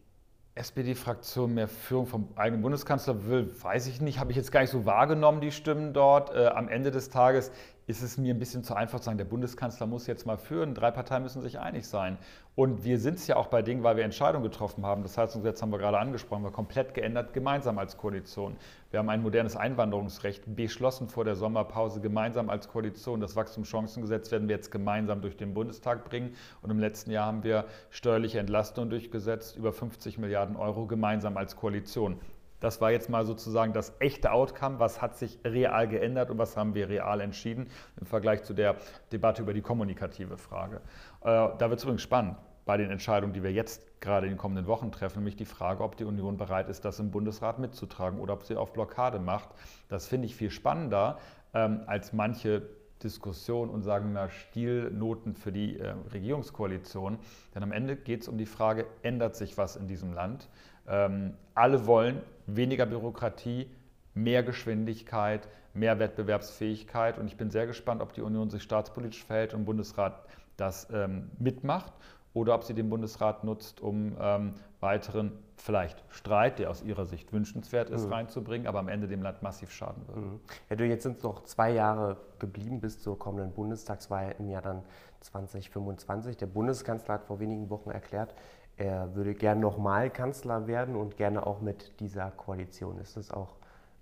SPD-Fraktion 0.56 1.54
mehr 1.54 1.68
Führung 1.68 2.08
vom 2.08 2.28
eigenen 2.34 2.62
Bundeskanzler 2.62 3.26
will, 3.26 3.48
weiß 3.62 3.86
ich 3.86 4.00
nicht, 4.00 4.18
habe 4.18 4.32
ich 4.32 4.36
jetzt 4.36 4.50
gar 4.50 4.60
nicht 4.60 4.70
so 4.70 4.84
wahrgenommen, 4.86 5.40
die 5.40 5.52
Stimmen 5.52 5.92
dort. 5.92 6.34
Äh, 6.34 6.48
am 6.48 6.68
Ende 6.68 6.90
des 6.90 7.10
Tages 7.10 7.52
ist 7.90 8.02
es 8.02 8.16
mir 8.16 8.32
ein 8.32 8.38
bisschen 8.38 8.62
zu 8.62 8.74
einfach 8.74 9.00
zu 9.00 9.06
sagen, 9.06 9.18
der 9.18 9.24
Bundeskanzler 9.24 9.86
muss 9.86 10.06
jetzt 10.06 10.24
mal 10.24 10.38
führen, 10.38 10.74
drei 10.74 10.90
Parteien 10.90 11.24
müssen 11.24 11.42
sich 11.42 11.58
einig 11.58 11.86
sein. 11.86 12.18
Und 12.54 12.84
wir 12.84 12.98
sind 12.98 13.18
es 13.18 13.26
ja 13.26 13.36
auch 13.36 13.48
bei 13.48 13.62
Dingen, 13.62 13.82
weil 13.82 13.96
wir 13.96 14.04
Entscheidungen 14.04 14.44
getroffen 14.44 14.86
haben. 14.86 15.02
Das 15.02 15.16
jetzt 15.16 15.62
haben 15.62 15.72
wir 15.72 15.78
gerade 15.78 15.98
angesprochen, 15.98 16.44
wir 16.44 16.52
komplett 16.52 16.94
geändert, 16.94 17.32
gemeinsam 17.32 17.78
als 17.78 17.96
Koalition. 17.96 18.56
Wir 18.90 19.00
haben 19.00 19.08
ein 19.08 19.22
modernes 19.22 19.56
Einwanderungsrecht 19.56 20.54
beschlossen 20.54 21.08
vor 21.08 21.24
der 21.24 21.34
Sommerpause, 21.34 22.00
gemeinsam 22.00 22.48
als 22.48 22.68
Koalition. 22.68 23.20
Das 23.20 23.34
Wachstumschancengesetz 23.34 24.30
werden 24.30 24.48
wir 24.48 24.56
jetzt 24.56 24.70
gemeinsam 24.70 25.20
durch 25.20 25.36
den 25.36 25.52
Bundestag 25.52 26.04
bringen. 26.04 26.34
Und 26.62 26.70
im 26.70 26.78
letzten 26.78 27.10
Jahr 27.10 27.26
haben 27.26 27.42
wir 27.42 27.64
steuerliche 27.90 28.38
Entlastungen 28.38 28.90
durchgesetzt, 28.90 29.56
über 29.56 29.72
50 29.72 30.18
Milliarden 30.18 30.56
Euro 30.56 30.86
gemeinsam 30.86 31.36
als 31.36 31.56
Koalition. 31.56 32.20
Das 32.60 32.80
war 32.80 32.90
jetzt 32.90 33.08
mal 33.08 33.24
sozusagen 33.24 33.72
das 33.72 33.94
echte 33.98 34.32
Outcome. 34.32 34.78
Was 34.78 35.02
hat 35.02 35.16
sich 35.16 35.38
real 35.44 35.88
geändert 35.88 36.30
und 36.30 36.38
was 36.38 36.56
haben 36.56 36.74
wir 36.74 36.88
real 36.88 37.20
entschieden 37.20 37.68
im 37.98 38.06
Vergleich 38.06 38.42
zu 38.42 38.54
der 38.54 38.76
Debatte 39.12 39.42
über 39.42 39.54
die 39.54 39.62
kommunikative 39.62 40.36
Frage. 40.36 40.76
Äh, 41.22 41.48
da 41.58 41.70
wird 41.70 41.78
es 41.78 41.84
übrigens 41.84 42.02
spannend 42.02 42.36
bei 42.66 42.76
den 42.76 42.90
Entscheidungen, 42.90 43.32
die 43.32 43.42
wir 43.42 43.52
jetzt 43.52 44.00
gerade 44.00 44.26
in 44.26 44.34
den 44.34 44.38
kommenden 44.38 44.66
Wochen 44.66 44.92
treffen, 44.92 45.18
nämlich 45.18 45.36
die 45.36 45.44
Frage, 45.44 45.82
ob 45.82 45.96
die 45.96 46.04
Union 46.04 46.36
bereit 46.36 46.68
ist, 46.68 46.84
das 46.84 47.00
im 47.00 47.10
Bundesrat 47.10 47.58
mitzutragen 47.58 48.20
oder 48.20 48.34
ob 48.34 48.44
sie 48.44 48.56
auf 48.56 48.72
Blockade 48.72 49.18
macht. 49.18 49.48
Das 49.88 50.06
finde 50.06 50.26
ich 50.26 50.36
viel 50.36 50.50
spannender 50.50 51.18
ähm, 51.52 51.82
als 51.86 52.12
manche 52.12 52.62
Diskussion 53.02 53.70
und 53.70 53.82
sagen 53.82 54.12
wir 54.12 54.28
Stilnoten 54.28 55.34
für 55.34 55.52
die 55.52 55.78
äh, 55.78 55.94
Regierungskoalition. 56.12 57.18
Denn 57.54 57.62
am 57.62 57.72
Ende 57.72 57.96
geht 57.96 58.22
es 58.22 58.28
um 58.28 58.36
die 58.36 58.46
Frage, 58.46 58.86
ändert 59.02 59.36
sich 59.36 59.56
was 59.58 59.76
in 59.76 59.86
diesem 59.86 60.12
Land? 60.12 60.48
Ähm, 60.90 61.34
alle 61.54 61.86
wollen 61.86 62.20
weniger 62.46 62.84
Bürokratie, 62.84 63.70
mehr 64.14 64.42
Geschwindigkeit, 64.42 65.48
mehr 65.72 65.98
Wettbewerbsfähigkeit. 65.98 67.18
Und 67.18 67.28
ich 67.28 67.36
bin 67.36 67.50
sehr 67.50 67.66
gespannt, 67.66 68.02
ob 68.02 68.12
die 68.12 68.22
Union 68.22 68.50
sich 68.50 68.62
staatspolitisch 68.62 69.24
verhält 69.24 69.54
und 69.54 69.60
im 69.60 69.66
Bundesrat 69.66 70.24
das 70.56 70.88
ähm, 70.92 71.30
mitmacht 71.38 71.92
oder 72.34 72.54
ob 72.54 72.64
sie 72.64 72.74
den 72.74 72.90
Bundesrat 72.90 73.44
nutzt, 73.44 73.80
um 73.80 74.16
ähm, 74.20 74.54
weiteren 74.80 75.32
vielleicht 75.56 76.02
Streit, 76.08 76.58
der 76.58 76.70
aus 76.70 76.82
ihrer 76.82 77.04
Sicht 77.04 77.32
wünschenswert 77.32 77.90
ist, 77.90 78.06
mhm. 78.06 78.12
reinzubringen, 78.12 78.66
aber 78.66 78.78
am 78.78 78.88
Ende 78.88 79.08
dem 79.08 79.22
Land 79.22 79.42
massiv 79.42 79.70
schaden 79.70 80.06
wird. 80.06 80.16
Mhm. 80.18 80.40
Ja, 80.70 80.76
du, 80.76 80.84
jetzt 80.86 81.02
sind 81.02 81.18
es 81.18 81.22
noch 81.22 81.42
zwei 81.44 81.72
Jahre 81.72 82.16
geblieben 82.38 82.80
bis 82.80 83.00
zur 83.00 83.18
kommenden 83.18 83.52
Bundestagswahl 83.52 84.34
im 84.38 84.48
Jahr 84.48 84.62
dann 84.62 84.82
2025. 85.20 86.36
Der 86.36 86.46
Bundeskanzler 86.46 87.14
hat 87.14 87.24
vor 87.24 87.40
wenigen 87.40 87.68
Wochen 87.68 87.90
erklärt, 87.90 88.34
er 88.80 89.14
würde 89.14 89.34
gern 89.34 89.60
nochmal 89.60 90.08
Kanzler 90.08 90.66
werden 90.66 90.96
und 90.96 91.18
gerne 91.18 91.46
auch 91.46 91.60
mit 91.60 92.00
dieser 92.00 92.30
Koalition. 92.30 92.98
Ist 92.98 93.18
das 93.18 93.30
auch 93.30 93.56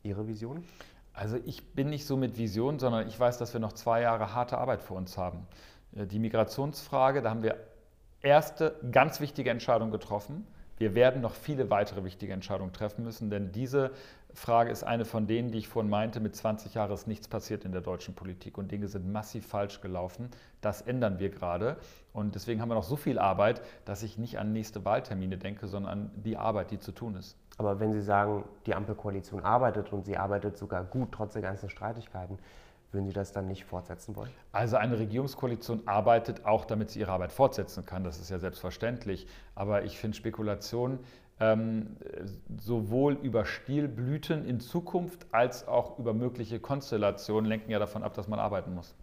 Ihre 0.04 0.28
Vision? 0.28 0.64
Also 1.12 1.36
ich 1.46 1.74
bin 1.74 1.90
nicht 1.90 2.06
so 2.06 2.16
mit 2.16 2.38
Vision, 2.38 2.78
sondern 2.78 3.08
ich 3.08 3.18
weiß, 3.18 3.38
dass 3.38 3.52
wir 3.52 3.58
noch 3.58 3.72
zwei 3.72 4.02
Jahre 4.02 4.34
harte 4.34 4.56
Arbeit 4.56 4.80
vor 4.80 4.96
uns 4.96 5.18
haben. 5.18 5.48
Äh, 5.96 6.06
die 6.06 6.20
Migrationsfrage, 6.20 7.22
da 7.22 7.30
haben 7.30 7.42
wir 7.42 7.56
erste 8.22 8.76
ganz 8.92 9.18
wichtige 9.18 9.50
Entscheidung 9.50 9.90
getroffen. 9.90 10.46
Wir 10.78 10.94
werden 10.94 11.20
noch 11.20 11.34
viele 11.34 11.70
weitere 11.70 12.04
wichtige 12.04 12.32
Entscheidungen 12.32 12.72
treffen 12.72 13.04
müssen, 13.04 13.30
denn 13.30 13.52
diese 13.52 13.90
Frage 14.32 14.70
ist 14.70 14.84
eine 14.84 15.04
von 15.04 15.26
denen, 15.26 15.50
die 15.50 15.58
ich 15.58 15.68
vorhin 15.68 15.90
meinte, 15.90 16.20
mit 16.20 16.36
20 16.36 16.74
Jahren 16.74 16.92
ist 16.92 17.08
nichts 17.08 17.26
passiert 17.26 17.64
in 17.64 17.72
der 17.72 17.80
deutschen 17.80 18.14
Politik 18.14 18.56
und 18.56 18.70
Dinge 18.70 18.86
sind 18.86 19.10
massiv 19.10 19.46
falsch 19.46 19.80
gelaufen. 19.80 20.30
Das 20.60 20.80
ändern 20.80 21.18
wir 21.18 21.30
gerade 21.30 21.76
und 22.12 22.34
deswegen 22.34 22.60
haben 22.60 22.68
wir 22.68 22.76
noch 22.76 22.84
so 22.84 22.96
viel 22.96 23.18
Arbeit, 23.18 23.60
dass 23.84 24.02
ich 24.02 24.18
nicht 24.18 24.38
an 24.38 24.52
nächste 24.52 24.84
Wahltermine 24.84 25.36
denke, 25.36 25.66
sondern 25.66 25.92
an 25.92 26.10
die 26.14 26.36
Arbeit, 26.36 26.70
die 26.70 26.78
zu 26.78 26.92
tun 26.92 27.16
ist. 27.16 27.36
Aber 27.58 27.80
wenn 27.80 27.92
Sie 27.92 28.00
sagen, 28.00 28.44
die 28.66 28.74
Ampelkoalition 28.74 29.42
arbeitet 29.42 29.92
und 29.92 30.06
sie 30.06 30.16
arbeitet 30.16 30.56
sogar 30.56 30.84
gut 30.84 31.10
trotz 31.10 31.32
der 31.32 31.42
ganzen 31.42 31.68
Streitigkeiten, 31.68 32.38
würden 32.92 33.06
Sie 33.06 33.12
das 33.12 33.32
dann 33.32 33.46
nicht 33.46 33.64
fortsetzen 33.64 34.16
wollen? 34.16 34.30
Also 34.52 34.76
eine 34.76 34.98
Regierungskoalition 34.98 35.82
arbeitet 35.86 36.44
auch, 36.44 36.64
damit 36.64 36.90
sie 36.90 37.00
ihre 37.00 37.12
Arbeit 37.12 37.32
fortsetzen 37.32 37.84
kann. 37.84 38.04
Das 38.04 38.18
ist 38.18 38.30
ja 38.30 38.38
selbstverständlich. 38.38 39.26
Aber 39.54 39.84
ich 39.84 39.98
finde 39.98 40.16
Spekulation 40.16 40.98
ähm, 41.40 41.96
sowohl 42.58 43.14
über 43.14 43.44
Stilblüten 43.44 44.44
in 44.44 44.60
Zukunft 44.60 45.26
als 45.32 45.68
auch 45.68 45.98
über 45.98 46.14
mögliche 46.14 46.60
Konstellationen 46.60 47.48
lenken 47.48 47.70
ja 47.70 47.78
davon 47.78 48.02
ab, 48.02 48.14
dass 48.14 48.26
man 48.26 48.38
arbeiten 48.38 48.74
muss. 48.74 48.94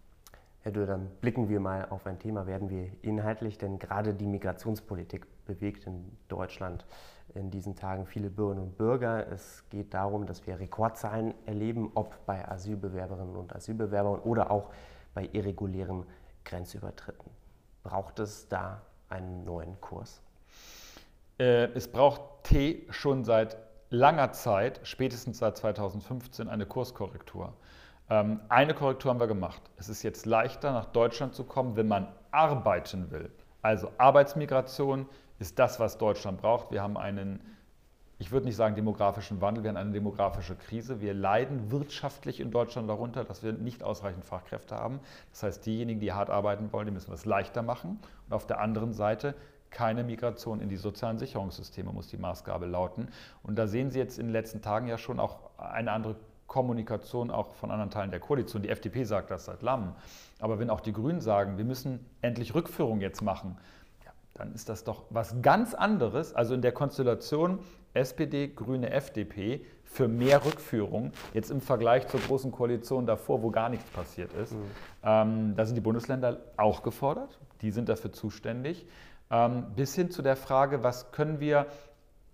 Herr 0.66 0.72
dann 0.72 1.12
blicken 1.22 1.48
wir 1.48 1.60
mal 1.60 1.86
auf 1.92 2.08
ein 2.08 2.18
Thema, 2.18 2.48
werden 2.48 2.72
wir 2.72 2.90
inhaltlich, 3.04 3.60
denn 3.60 3.78
gerade 3.78 4.16
die 4.16 4.26
Migrationspolitik 4.26 5.28
bewegt 5.46 5.86
in 5.86 6.18
Deutschland 6.28 6.88
in 7.36 7.52
diesen 7.52 7.76
Tagen 7.76 8.08
viele 8.08 8.32
Bürgerinnen 8.32 8.64
und 8.64 8.78
Bürger. 8.78 9.32
Es 9.32 9.64
geht 9.70 9.94
darum, 9.94 10.26
dass 10.26 10.48
wir 10.48 10.60
Rekordzahlen 10.60 11.36
erleben, 11.46 11.92
ob 11.94 12.26
bei 12.26 12.48
Asylbewerberinnen 12.48 13.36
und 13.36 13.56
Asylbewerbern 13.56 14.22
oder 14.22 14.50
auch 14.50 14.72
bei 15.14 15.30
irregulären 15.34 16.04
Grenzübertritten. 16.46 17.30
Braucht 17.84 18.18
es 18.18 18.48
da 18.50 18.82
einen 19.08 19.44
neuen 19.44 19.80
Kurs? 19.82 20.20
Äh, 21.38 21.66
es 21.76 21.88
braucht 21.88 22.22
T 22.42 22.88
schon 22.90 23.24
seit 23.24 23.56
langer 23.92 24.32
Zeit, 24.32 24.80
spätestens 24.82 25.38
seit 25.38 25.58
2015, 25.58 26.50
eine 26.50 26.66
Kurskorrektur. 26.66 27.54
Ähm, 28.10 28.40
eine 28.50 28.74
Korrektur 28.74 29.12
haben 29.12 29.20
wir 29.20 29.28
gemacht. 29.28 29.62
Es 29.78 29.90
ist 29.90 30.04
jetzt 30.04 30.26
leichter, 30.26 30.72
nach 30.72 30.86
Deutschland 30.86 31.34
zu 31.34 31.44
kommen, 31.44 31.76
wenn 31.76 31.88
man 31.88 32.08
arbeiten 32.32 33.12
will. 33.12 33.32
Also 33.62 33.92
Arbeitsmigration, 33.98 35.08
ist 35.40 35.60
das, 35.60 35.80
was 35.80 35.98
Deutschland 35.98 36.42
braucht. 36.42 36.72
Wir 36.72 36.82
haben 36.82 36.98
einen, 36.98 37.40
ich 38.20 38.32
würde 38.32 38.46
nicht 38.46 38.56
sagen 38.56 38.76
demografischen 38.76 39.42
Wandel, 39.42 39.64
wir 39.64 39.70
haben 39.70 39.78
eine 39.78 39.92
demografische 39.92 40.56
Krise. 40.56 41.02
Wir 41.02 41.14
leiden 41.14 41.72
wirtschaftlich 41.72 42.40
in 42.40 42.52
Deutschland 42.52 42.90
darunter, 42.90 43.26
dass 43.26 43.44
wir 43.44 43.54
nicht 43.54 43.84
ausreichend 43.84 44.26
Fachkräfte 44.26 44.76
haben. 44.76 45.00
Das 45.32 45.44
heißt, 45.44 45.66
diejenigen, 45.66 46.00
die 46.00 46.14
hart 46.14 46.30
arbeiten 46.30 46.72
wollen, 46.72 46.86
die 46.86 46.94
müssen 46.94 47.12
das 47.12 47.26
leichter 47.26 47.62
machen. 47.62 48.00
Und 48.28 48.34
auf 48.34 48.48
der 48.48 48.60
anderen 48.62 48.94
Seite 48.94 49.36
keine 49.72 50.06
Migration 50.06 50.62
in 50.62 50.70
die 50.70 50.78
sozialen 50.78 51.18
Sicherungssysteme 51.18 51.92
muss 51.92 52.08
die 52.08 52.18
Maßgabe 52.18 52.66
lauten. 52.66 53.10
Und 53.44 53.58
da 53.58 53.68
sehen 53.68 53.92
Sie 53.92 54.00
jetzt 54.00 54.18
in 54.18 54.28
den 54.28 54.32
letzten 54.32 54.62
Tagen 54.62 54.88
ja 54.88 54.98
schon 54.98 55.20
auch 55.20 55.50
eine 55.58 55.92
andere 55.92 56.16
Kommunikation 56.48 57.32
auch 57.32 57.54
von 57.56 57.72
anderen 57.72 57.90
Teilen 57.90 58.12
der 58.12 58.20
Koalition. 58.20 58.62
Die 58.62 58.70
FDP 58.70 59.04
sagt 59.04 59.32
das 59.32 59.46
seit 59.46 59.62
langem. 59.62 59.94
Aber 60.40 60.60
wenn 60.60 60.70
auch 60.70 60.82
die 60.82 60.94
Grünen 60.94 61.22
sagen, 61.22 61.58
wir 61.58 61.66
müssen 61.66 62.06
endlich 62.22 62.54
Rückführung 62.54 63.02
jetzt 63.02 63.22
machen, 63.22 63.58
dann 64.36 64.54
ist 64.54 64.68
das 64.68 64.84
doch 64.84 65.06
was 65.10 65.42
ganz 65.42 65.74
anderes, 65.74 66.34
also 66.36 66.54
in 66.54 66.62
der 66.62 66.74
Konstellation 66.74 67.60
SPD, 67.94 68.50
Grüne, 68.50 68.92
FDP 68.92 69.66
für 69.86 70.10
mehr 70.10 70.44
Rückführung, 70.44 71.14
jetzt 71.34 71.50
im 71.50 71.62
Vergleich 71.62 72.08
zur 72.08 72.20
großen 72.20 72.52
Koalition 72.52 73.06
davor, 73.06 73.42
wo 73.42 73.50
gar 73.50 73.70
nichts 73.70 73.90
passiert 73.92 74.34
ist. 74.34 74.52
Mhm. 74.52 74.64
Ähm, 75.04 75.54
da 75.56 75.66
sind 75.66 75.76
die 75.76 75.82
Bundesländer 75.82 76.42
auch 76.58 76.84
gefordert, 76.84 77.40
die 77.62 77.72
sind 77.72 77.88
dafür 77.88 78.12
zuständig, 78.12 78.86
ähm, 79.32 79.68
bis 79.74 79.96
hin 79.96 80.12
zu 80.12 80.22
der 80.22 80.36
Frage, 80.36 80.84
was 80.84 81.14
können 81.14 81.40
wir 81.40 81.68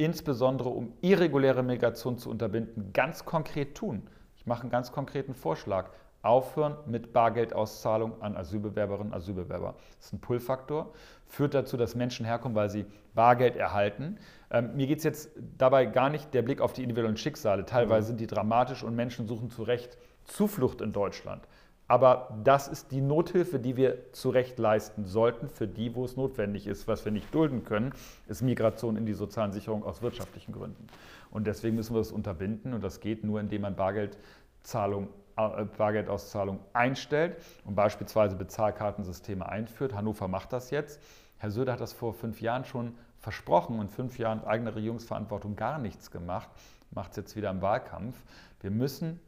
insbesondere, 0.04 0.70
um 0.70 0.94
irreguläre 1.02 1.64
Migration 1.64 2.18
zu 2.18 2.30
unterbinden, 2.30 2.92
ganz 2.94 3.26
konkret 3.26 3.76
tun. 3.76 4.04
Ich 4.36 4.46
mache 4.46 4.62
einen 4.62 4.72
ganz 4.72 4.92
konkreten 4.92 5.34
Vorschlag. 5.34 5.92
aufhören 6.24 6.78
mit 6.86 7.14
Bargeldauszahlung 7.14 8.22
an 8.22 8.38
Asylbewerberinnen 8.38 9.12
und 9.12 9.18
Asylbewerber. 9.18 9.74
Das 9.98 10.06
ist 10.06 10.14
ein 10.14 10.22
Pull-Faktor, 10.22 10.94
führt 11.26 11.56
dazu, 11.56 11.78
dass 11.78 11.96
Menschen 11.96 12.28
herkommen, 12.28 12.56
weil 12.56 12.70
sie 12.70 12.86
Bargeld 13.16 13.56
erhalten. 13.56 14.20
Ähm, 14.52 14.76
mir 14.76 14.86
geht 14.86 15.00
es 15.00 15.04
jetzt 15.04 15.32
dabei 15.58 15.86
gar 15.86 16.12
nicht 16.12 16.32
der 16.36 16.44
Blick 16.44 16.62
auf 16.62 16.74
die 16.74 16.84
individuellen 16.84 17.18
Schicksale. 17.18 17.66
Teilweise 17.66 18.06
mhm. 18.06 18.08
sind 18.10 18.20
die 18.20 18.28
dramatisch 18.28 18.84
und 18.84 18.96
Menschen 18.96 19.26
suchen 19.28 19.50
zu 19.50 19.64
Recht 19.64 19.98
Zuflucht 20.26 20.82
in 20.82 20.94
Deutschland. 20.94 21.48
Aber 21.92 22.30
das 22.42 22.70
ist 22.70 22.94
die 22.94 23.02
Nothilfe, 23.02 23.60
die 23.60 23.76
wir 23.76 24.14
zu 24.14 24.30
Recht 24.30 24.58
leisten 24.60 25.04
sollten 25.04 25.50
für 25.50 25.68
die, 25.68 25.94
wo 25.94 26.06
es 26.06 26.16
notwendig 26.16 26.66
ist. 26.66 26.88
Was 26.88 27.04
wir 27.04 27.12
nicht 27.12 27.36
dulden 27.36 27.66
können, 27.66 27.92
ist 28.30 28.42
Migration 28.42 28.96
in 28.96 29.06
die 29.06 29.12
sozialen 29.12 29.52
Sicherung 29.52 29.84
aus 29.84 30.02
wirtschaftlichen 30.02 30.54
Gründen. 30.54 30.88
Und 31.32 31.48
deswegen 31.48 31.76
müssen 31.76 31.94
wir 31.94 32.00
das 32.00 32.14
unterbinden. 32.14 32.74
Und 32.74 32.82
das 32.82 33.02
geht 33.02 33.26
nur, 33.26 33.42
indem 33.42 33.64
man 33.64 33.76
Bargeldzahlung 33.76 35.10
äh, 35.36 35.66
Bargeldauszahlung 35.78 36.62
einstellt 36.72 37.36
und 37.66 37.76
beispielsweise 37.76 38.38
Bezahlkartensysteme 38.38 39.46
einführt. 39.46 39.94
Hannover 39.94 40.30
macht 40.30 40.54
das 40.54 40.72
jetzt. 40.72 41.02
Herr 41.40 41.52
Söder 41.52 41.74
hat 41.74 41.82
das 41.82 41.92
vor 41.92 42.14
fünf 42.14 42.40
Jahren 42.40 42.64
schon 42.64 42.96
versprochen 43.20 43.80
und 43.80 43.92
fünf 43.92 44.18
Jahren 44.18 44.46
eigener 44.46 44.78
Regierungsverantwortung 44.78 45.58
gar 45.58 45.78
nichts 45.78 46.10
gemacht, 46.10 46.48
macht 46.92 47.12
es 47.12 47.18
jetzt 47.18 47.36
wieder 47.36 47.50
im 47.50 47.62
Wahlkampf. 47.62 48.16
Wir 48.62 48.72
müssen 48.72 49.20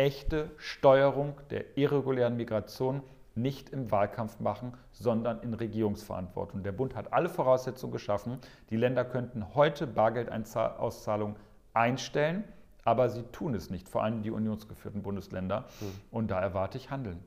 echte 0.00 0.50
Steuerung 0.56 1.34
der 1.50 1.76
irregulären 1.76 2.34
Migration 2.34 3.02
nicht 3.34 3.68
im 3.68 3.90
Wahlkampf 3.90 4.40
machen, 4.40 4.72
sondern 4.92 5.42
in 5.42 5.52
Regierungsverantwortung. 5.52 6.62
Der 6.62 6.72
Bund 6.72 6.94
hat 6.94 7.12
alle 7.12 7.28
Voraussetzungen 7.28 7.92
geschaffen. 7.92 8.38
Die 8.70 8.76
Länder 8.76 9.04
könnten 9.04 9.54
heute 9.54 9.86
Bargeldauszahlungen 9.86 11.36
einstellen, 11.74 12.44
aber 12.90 13.08
sie 13.08 13.22
tun 13.32 13.54
es 13.54 13.70
nicht, 13.70 13.88
vor 13.88 14.02
allem 14.02 14.22
die 14.22 14.30
unionsgeführten 14.30 15.02
Bundesländer. 15.02 15.66
Hm. 15.78 15.88
Und 16.10 16.30
da 16.30 16.40
erwarte 16.40 16.76
ich 16.76 16.90
Handeln. 16.90 17.20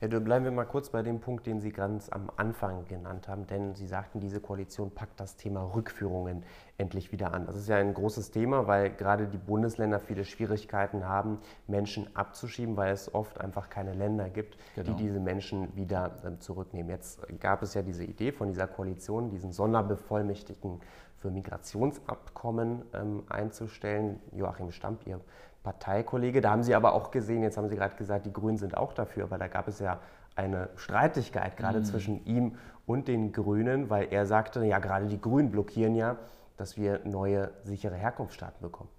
Herr 0.00 0.08
Dürr, 0.08 0.20
bleiben 0.20 0.46
wir 0.46 0.50
mal 0.50 0.64
kurz 0.64 0.88
bei 0.88 1.02
dem 1.02 1.20
Punkt, 1.20 1.46
den 1.46 1.60
Sie 1.60 1.72
ganz 1.72 2.08
am 2.08 2.30
Anfang 2.38 2.86
genannt 2.86 3.28
haben, 3.28 3.46
denn 3.46 3.74
Sie 3.74 3.86
sagten, 3.86 4.18
diese 4.18 4.40
Koalition 4.40 4.92
packt 4.92 5.20
das 5.20 5.36
Thema 5.36 5.74
Rückführungen 5.74 6.42
endlich 6.78 7.12
wieder 7.12 7.34
an. 7.34 7.44
Das 7.44 7.54
ist 7.54 7.68
ja 7.68 7.76
ein 7.76 7.92
großes 7.92 8.30
Thema, 8.30 8.66
weil 8.66 8.88
gerade 8.88 9.28
die 9.28 9.36
Bundesländer 9.36 10.00
viele 10.00 10.24
Schwierigkeiten 10.24 11.06
haben, 11.06 11.38
Menschen 11.66 12.08
abzuschieben, 12.16 12.78
weil 12.78 12.94
es 12.94 13.14
oft 13.14 13.38
einfach 13.42 13.68
keine 13.68 13.92
Länder 13.92 14.30
gibt, 14.30 14.56
genau. 14.74 14.88
die 14.88 15.04
diese 15.04 15.20
Menschen 15.20 15.76
wieder 15.76 16.12
ähm, 16.24 16.40
zurücknehmen. 16.40 16.88
Jetzt 16.88 17.20
gab 17.38 17.62
es 17.62 17.74
ja 17.74 17.82
diese 17.82 18.04
Idee 18.04 18.32
von 18.32 18.48
dieser 18.48 18.68
Koalition, 18.68 19.28
diesen 19.28 19.52
Sonderbevollmächtigten 19.52 20.80
für 21.20 21.30
Migrationsabkommen 21.30 22.82
ähm, 22.94 23.22
einzustellen. 23.28 24.20
Joachim 24.32 24.72
Stamp, 24.72 25.06
Ihr 25.06 25.20
Parteikollege. 25.62 26.40
Da 26.40 26.50
haben 26.50 26.62
Sie 26.62 26.74
aber 26.74 26.94
auch 26.94 27.10
gesehen, 27.10 27.42
jetzt 27.42 27.56
haben 27.56 27.68
Sie 27.68 27.76
gerade 27.76 27.94
gesagt, 27.96 28.26
die 28.26 28.32
Grünen 28.32 28.56
sind 28.56 28.76
auch 28.76 28.92
dafür, 28.92 29.30
weil 29.30 29.38
da 29.38 29.48
gab 29.48 29.68
es 29.68 29.78
ja 29.78 30.00
eine 30.34 30.70
Streitigkeit 30.76 31.56
gerade 31.56 31.80
mhm. 31.80 31.84
zwischen 31.84 32.24
ihm 32.24 32.56
und 32.86 33.08
den 33.08 33.32
Grünen, 33.32 33.90
weil 33.90 34.08
er 34.10 34.26
sagte, 34.26 34.64
ja, 34.64 34.78
gerade 34.78 35.06
die 35.06 35.20
Grünen 35.20 35.50
blockieren 35.50 35.94
ja, 35.94 36.16
dass 36.56 36.76
wir 36.76 37.00
neue 37.04 37.50
sichere 37.64 37.94
Herkunftsstaaten 37.94 38.60
bekommen. 38.60 38.90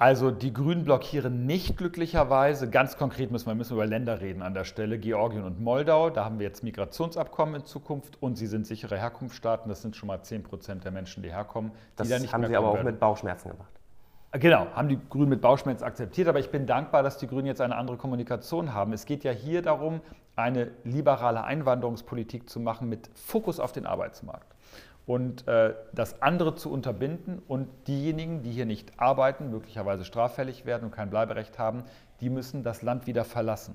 Also 0.00 0.30
die 0.30 0.50
Grünen 0.54 0.84
blockieren 0.84 1.44
nicht 1.44 1.76
glücklicherweise. 1.76 2.70
Ganz 2.70 2.96
konkret 2.96 3.30
müssen 3.30 3.48
wir, 3.48 3.54
müssen 3.54 3.72
wir 3.72 3.82
über 3.82 3.86
Länder 3.86 4.22
reden 4.22 4.40
an 4.40 4.54
der 4.54 4.64
Stelle. 4.64 4.98
Georgien 4.98 5.44
und 5.44 5.60
Moldau, 5.60 6.08
da 6.08 6.24
haben 6.24 6.38
wir 6.38 6.46
jetzt 6.46 6.64
Migrationsabkommen 6.64 7.56
in 7.56 7.66
Zukunft 7.66 8.16
und 8.22 8.36
sie 8.36 8.46
sind 8.46 8.66
sichere 8.66 8.96
Herkunftsstaaten. 8.96 9.68
Das 9.68 9.82
sind 9.82 9.96
schon 9.96 10.06
mal 10.06 10.22
10 10.22 10.42
Prozent 10.42 10.84
der 10.84 10.90
Menschen, 10.90 11.22
die 11.22 11.30
herkommen. 11.30 11.72
Das 11.96 12.08
die 12.08 12.14
da 12.14 12.32
haben 12.32 12.46
sie 12.46 12.56
aber 12.56 12.68
auch 12.68 12.74
werden. 12.76 12.86
mit 12.86 12.98
Bauchschmerzen 12.98 13.50
gemacht. 13.50 13.68
Genau, 14.32 14.68
haben 14.72 14.88
die 14.88 14.98
Grünen 15.10 15.28
mit 15.28 15.42
Bauchschmerz 15.42 15.82
akzeptiert, 15.82 16.28
aber 16.28 16.38
ich 16.38 16.50
bin 16.50 16.66
dankbar, 16.66 17.02
dass 17.02 17.18
die 17.18 17.26
Grünen 17.26 17.46
jetzt 17.46 17.60
eine 17.60 17.76
andere 17.76 17.98
Kommunikation 17.98 18.72
haben. 18.72 18.94
Es 18.94 19.04
geht 19.04 19.22
ja 19.22 19.32
hier 19.32 19.60
darum, 19.60 20.00
eine 20.34 20.70
liberale 20.82 21.44
Einwanderungspolitik 21.44 22.48
zu 22.48 22.58
machen 22.58 22.88
mit 22.88 23.10
Fokus 23.14 23.60
auf 23.60 23.72
den 23.72 23.84
Arbeitsmarkt 23.84 24.49
und 25.10 25.48
äh, 25.48 25.74
das 25.92 26.22
andere 26.22 26.54
zu 26.54 26.70
unterbinden 26.70 27.42
und 27.48 27.66
diejenigen, 27.88 28.42
die 28.42 28.52
hier 28.52 28.64
nicht 28.64 28.92
arbeiten, 29.00 29.50
möglicherweise 29.50 30.04
straffällig 30.04 30.66
werden 30.66 30.84
und 30.84 30.90
kein 30.92 31.10
Bleiberecht 31.10 31.58
haben, 31.58 31.82
die 32.20 32.30
müssen 32.30 32.62
das 32.62 32.82
Land 32.82 33.08
wieder 33.08 33.24
verlassen. 33.24 33.74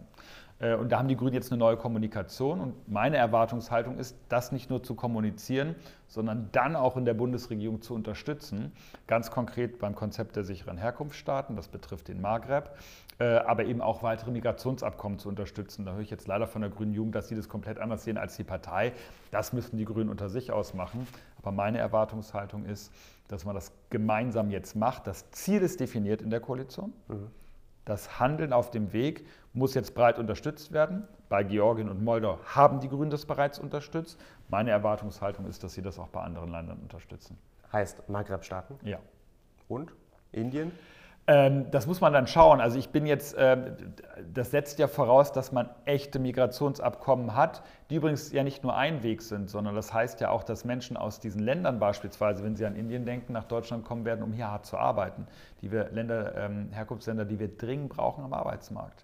Äh, 0.59 0.75
und 0.75 0.91
da 0.91 0.99
haben 0.99 1.07
die 1.07 1.17
Grünen 1.17 1.33
jetzt 1.33 1.51
eine 1.51 1.59
neue 1.59 1.77
Kommunikation. 1.77 2.61
Und 2.61 2.89
meine 2.89 3.17
Erwartungshaltung 3.17 3.97
ist, 3.97 4.17
das 4.29 4.51
nicht 4.51 4.69
nur 4.69 4.83
zu 4.83 4.95
kommunizieren, 4.95 5.75
sondern 6.07 6.49
dann 6.51 6.75
auch 6.75 6.97
in 6.97 7.05
der 7.05 7.13
Bundesregierung 7.13 7.81
zu 7.81 7.93
unterstützen. 7.93 8.71
Ganz 9.07 9.31
konkret 9.31 9.79
beim 9.79 9.95
Konzept 9.95 10.35
der 10.35 10.43
sicheren 10.43 10.77
Herkunftsstaaten, 10.77 11.55
das 11.55 11.67
betrifft 11.67 12.07
den 12.07 12.21
Maghreb, 12.21 12.71
äh, 13.19 13.37
aber 13.37 13.65
eben 13.65 13.81
auch 13.81 14.03
weitere 14.03 14.31
Migrationsabkommen 14.31 15.19
zu 15.19 15.29
unterstützen. 15.29 15.85
Da 15.85 15.93
höre 15.93 16.01
ich 16.01 16.09
jetzt 16.09 16.27
leider 16.27 16.47
von 16.47 16.61
der 16.61 16.69
Grünen 16.69 16.93
Jugend, 16.93 17.15
dass 17.15 17.27
sie 17.27 17.35
das 17.35 17.49
komplett 17.49 17.79
anders 17.79 18.03
sehen 18.03 18.17
als 18.17 18.35
die 18.37 18.43
Partei. 18.43 18.93
Das 19.31 19.53
müssen 19.53 19.77
die 19.77 19.85
Grünen 19.85 20.09
unter 20.09 20.29
sich 20.29 20.51
ausmachen. 20.51 21.07
Aber 21.41 21.51
meine 21.51 21.77
Erwartungshaltung 21.77 22.65
ist, 22.65 22.91
dass 23.27 23.45
man 23.45 23.55
das 23.55 23.71
gemeinsam 23.89 24.51
jetzt 24.51 24.75
macht. 24.75 25.07
Das 25.07 25.29
Ziel 25.31 25.61
ist 25.61 25.79
definiert 25.79 26.21
in 26.21 26.29
der 26.29 26.39
Koalition. 26.39 26.93
Mhm. 27.07 27.27
Das 27.85 28.19
Handeln 28.19 28.51
auf 28.51 28.71
dem 28.71 28.93
Weg 28.93 29.25
muss 29.53 29.75
jetzt 29.75 29.93
breit 29.93 30.17
unterstützt 30.17 30.71
werden. 30.71 31.07
Bei 31.29 31.43
Georgien 31.43 31.89
und 31.89 32.03
Moldau 32.03 32.39
haben 32.45 32.79
die 32.79 32.89
Grünen 32.89 33.11
das 33.11 33.25
bereits 33.25 33.59
unterstützt. 33.59 34.19
Meine 34.49 34.71
Erwartungshaltung 34.71 35.45
ist, 35.45 35.63
dass 35.63 35.73
sie 35.73 35.81
das 35.81 35.99
auch 35.99 36.09
bei 36.09 36.21
anderen 36.21 36.51
Ländern 36.51 36.79
unterstützen. 36.79 37.37
Heißt 37.71 38.09
Maghreb-Staaten? 38.09 38.79
Ja. 38.83 38.99
Und? 39.67 39.93
Indien? 40.31 40.71
Ähm, 41.27 41.71
das 41.71 41.87
muss 41.87 42.01
man 42.01 42.13
dann 42.13 42.27
schauen. 42.27 42.61
Also 42.61 42.77
ich 42.77 42.89
bin 42.89 43.07
jetzt, 43.07 43.35
äh, 43.35 43.57
das 44.31 44.51
setzt 44.51 44.77
ja 44.77 44.87
voraus, 44.87 45.31
dass 45.31 45.51
man 45.51 45.69
echte 45.85 46.19
Migrationsabkommen 46.19 47.35
hat, 47.35 47.63
die 47.89 47.95
übrigens 47.95 48.31
ja 48.31 48.43
nicht 48.43 48.63
nur 48.63 48.75
ein 48.75 49.01
Weg 49.01 49.23
sind, 49.23 49.49
sondern 49.49 49.73
das 49.73 49.91
heißt 49.91 50.21
ja 50.21 50.29
auch, 50.29 50.43
dass 50.43 50.65
Menschen 50.65 50.97
aus 50.97 51.19
diesen 51.19 51.41
Ländern 51.41 51.79
beispielsweise, 51.79 52.43
wenn 52.43 52.55
sie 52.55 52.65
an 52.65 52.75
Indien 52.75 53.05
denken, 53.05 53.33
nach 53.33 53.45
Deutschland 53.45 53.85
kommen 53.85 54.05
werden, 54.05 54.23
um 54.23 54.33
hier 54.33 54.51
hart 54.51 54.67
zu 54.67 54.77
arbeiten. 54.77 55.25
Die 55.61 55.71
wir 55.71 55.89
Länder, 55.89 56.35
ähm, 56.35 56.69
Herkunftsländer, 56.71 57.25
die 57.25 57.39
wir 57.39 57.57
dringend 57.57 57.89
brauchen 57.89 58.23
am 58.23 58.33
Arbeitsmarkt. 58.33 59.03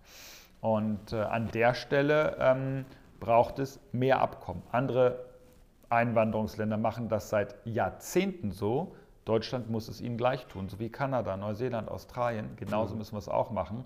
Und 0.61 1.13
äh, 1.13 1.21
an 1.21 1.49
der 1.51 1.73
Stelle 1.73 2.37
ähm, 2.39 2.85
braucht 3.19 3.57
es 3.57 3.79
mehr 3.93 4.21
Abkommen. 4.21 4.61
Andere 4.71 5.25
Einwanderungsländer 5.89 6.77
machen 6.77 7.09
das 7.09 7.29
seit 7.29 7.55
Jahrzehnten 7.65 8.51
so 8.51 8.95
Deutschland 9.31 9.69
muss 9.69 9.87
es 9.87 10.01
ihnen 10.01 10.17
gleich 10.17 10.45
tun, 10.47 10.67
so 10.67 10.77
wie 10.77 10.89
Kanada, 10.89 11.37
Neuseeland, 11.37 11.87
Australien. 11.87 12.49
Genauso 12.57 12.93
mhm. 12.93 12.97
müssen 12.97 13.13
wir 13.13 13.19
es 13.19 13.29
auch 13.29 13.49
machen. 13.49 13.85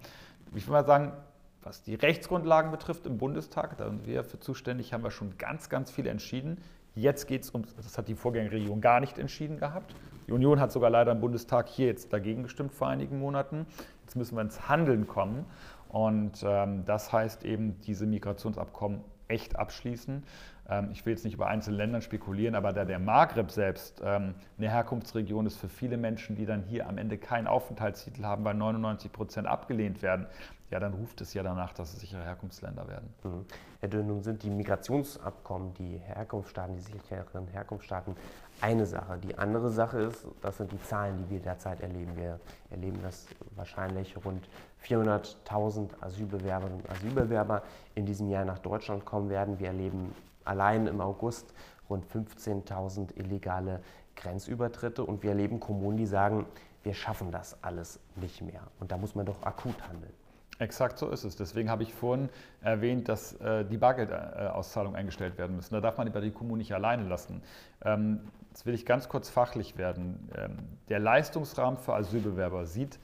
Ich 0.56 0.66
will 0.66 0.74
mal 0.74 0.86
sagen, 0.88 1.12
was 1.62 1.84
die 1.84 1.94
Rechtsgrundlagen 1.94 2.72
betrifft 2.72 3.06
im 3.06 3.20
Bundestag, 3.20 3.78
da 3.78 3.86
sind 3.86 4.08
wir 4.08 4.24
für 4.24 4.40
zuständig, 4.40 4.92
haben 4.92 5.04
wir 5.04 5.12
schon 5.12 5.38
ganz, 5.38 5.70
ganz 5.70 5.92
viel 5.92 6.08
entschieden. 6.08 6.58
Jetzt 6.96 7.28
geht 7.28 7.44
es 7.44 7.52
um, 7.52 7.64
das 7.78 7.96
hat 7.96 8.08
die 8.08 8.16
Vorgängerregierung 8.16 8.82
gar 8.82 9.00
nicht 9.00 9.20
entschieden 9.20 9.60
gehabt. 9.60 9.94
Die 10.25 10.32
Union 10.32 10.60
hat 10.60 10.72
sogar 10.72 10.90
leider 10.90 11.12
im 11.12 11.20
Bundestag 11.20 11.70
hier 11.70 11.86
jetzt 11.86 12.12
dagegen 12.12 12.42
gestimmt 12.42 12.74
vor 12.74 12.88
einigen 12.88 13.20
Monaten. 13.20 13.68
Jetzt 14.02 14.16
müssen 14.16 14.36
wir 14.36 14.42
ins 14.42 14.68
Handeln 14.68 15.06
kommen. 15.06 15.46
Und 15.90 16.44
ähm, 16.44 16.86
das 16.86 17.14
heißt 17.14 17.46
eben, 17.46 17.80
diese 17.82 18.08
Migrationsabkommen 18.08 19.02
echt 19.28 19.58
abschließen. 19.58 20.24
Ähm, 20.69 20.89
ich 20.91 21.05
will 21.05 21.13
jetzt 21.13 21.25
nicht 21.25 21.36
über 21.36 21.48
einzelne 21.48 21.77
Länder 21.77 22.01
spekulieren, 22.01 22.55
aber 22.55 22.74
da 22.74 22.86
der 22.86 23.00
Maghreb 23.00 23.51
selbst 23.51 24.01
ähm, 24.03 24.36
eine 24.57 24.69
Herkunftsregion 24.69 25.45
ist 25.45 25.57
für 25.57 25.69
viele 25.69 25.98
Menschen, 25.98 26.36
die 26.36 26.45
dann 26.45 26.63
hier 26.63 26.88
am 26.88 26.98
Ende 26.98 27.17
keinen 27.17 27.48
Aufenthaltstitel 27.48 28.24
haben, 28.24 28.43
weil 28.43 28.55
99 28.55 29.12
Prozent 29.12 29.48
abgelehnt 29.48 30.01
werden, 30.01 30.27
ja, 30.72 30.79
dann 30.79 30.93
ruft 30.93 31.22
es 31.22 31.34
ja 31.34 31.43
danach, 31.43 31.74
dass 31.74 31.93
es 31.93 32.00
sichere 32.00 32.24
Herkunftsländer 32.24 32.88
werden. 32.88 33.13
Mhm. 33.24 33.45
Herr 33.81 33.89
Dönn, 33.89 34.07
nun 34.07 34.24
sind 34.24 34.41
die 34.41 34.50
Migrationsabkommen, 34.50 35.75
die 35.75 36.00
Herkunftsstaaten, 36.00 36.75
die 36.75 36.81
sicheren 36.81 37.48
Herkunftsstaaten 37.48 38.15
eine 38.62 38.86
Sache. 38.88 39.17
Die 39.19 39.38
andere 39.38 39.69
Sache 39.69 40.00
ist, 40.00 40.25
das 40.41 40.57
sind 40.57 40.72
die 40.72 40.81
Zahlen, 40.81 41.17
die 41.17 41.29
wir 41.29 41.39
derzeit 41.39 41.81
erleben. 41.81 42.17
Wir 42.17 42.39
erleben, 42.72 43.00
dass 43.03 43.27
wahrscheinlich 43.55 44.15
rund 44.25 44.50
400.000 44.84 45.89
Asylbewerberinnen 46.01 46.81
und 46.81 46.89
Asylbewerber 46.89 47.62
in 47.93 48.05
diesem 48.05 48.29
Jahr 48.29 48.45
nach 48.45 48.60
Deutschland 48.60 49.05
kommen 49.05 49.29
werden. 49.29 49.60
Wir 49.60 49.67
erleben 49.67 50.15
allein 50.46 50.88
im 50.88 51.02
August 51.02 51.54
rund 51.90 52.06
15.000 52.06 53.16
illegale 53.18 53.82
Grenzübertritte 54.16 55.04
und 55.04 55.24
wir 55.24 55.32
erleben 55.32 55.60
Kommunen, 55.60 55.98
die 55.98 56.06
sagen, 56.06 56.46
wir 56.84 56.94
schaffen 56.94 57.32
das 57.32 57.62
alles 57.64 58.00
nicht 58.16 58.42
mehr. 58.42 58.62
Und 58.80 58.92
da 58.92 58.98
muss 58.98 59.16
man 59.16 59.25
doch 59.25 59.44
akut 59.44 59.75
handeln. 59.88 60.14
Exakt 60.58 60.98
so 60.98 61.10
ist 61.10 61.25
es. 61.25 61.36
Deswegen 61.36 61.70
habe 61.70 61.84
ich 61.84 61.94
vorhin 61.94 62.30
erwähnt, 62.62 63.10
dass 63.10 63.34
äh, 63.42 63.66
die 63.66 63.78
Bargeldauszahlungen 63.78 64.98
eingestellt 64.98 65.38
werden 65.38 65.56
müssen. 65.58 65.74
Da 65.74 65.82
darf 65.82 65.98
man 65.98 66.10
die 66.10 66.32
Kommunen 66.32 66.60
nicht 66.60 66.74
alleine 66.74 67.04
lassen. 67.04 67.42
Ähm, 67.84 68.22
jetzt 68.52 68.66
will 68.66 68.74
ich 68.74 68.86
ganz 68.86 69.10
kurz 69.10 69.30
fachlich 69.30 69.78
werden. 69.78 70.30
Ähm, 70.34 70.58
der 70.88 71.00
Leistungsrahmen 71.00 71.78
für 71.78 71.94
Asylbewerber 71.94 72.66
sieht 72.66 73.00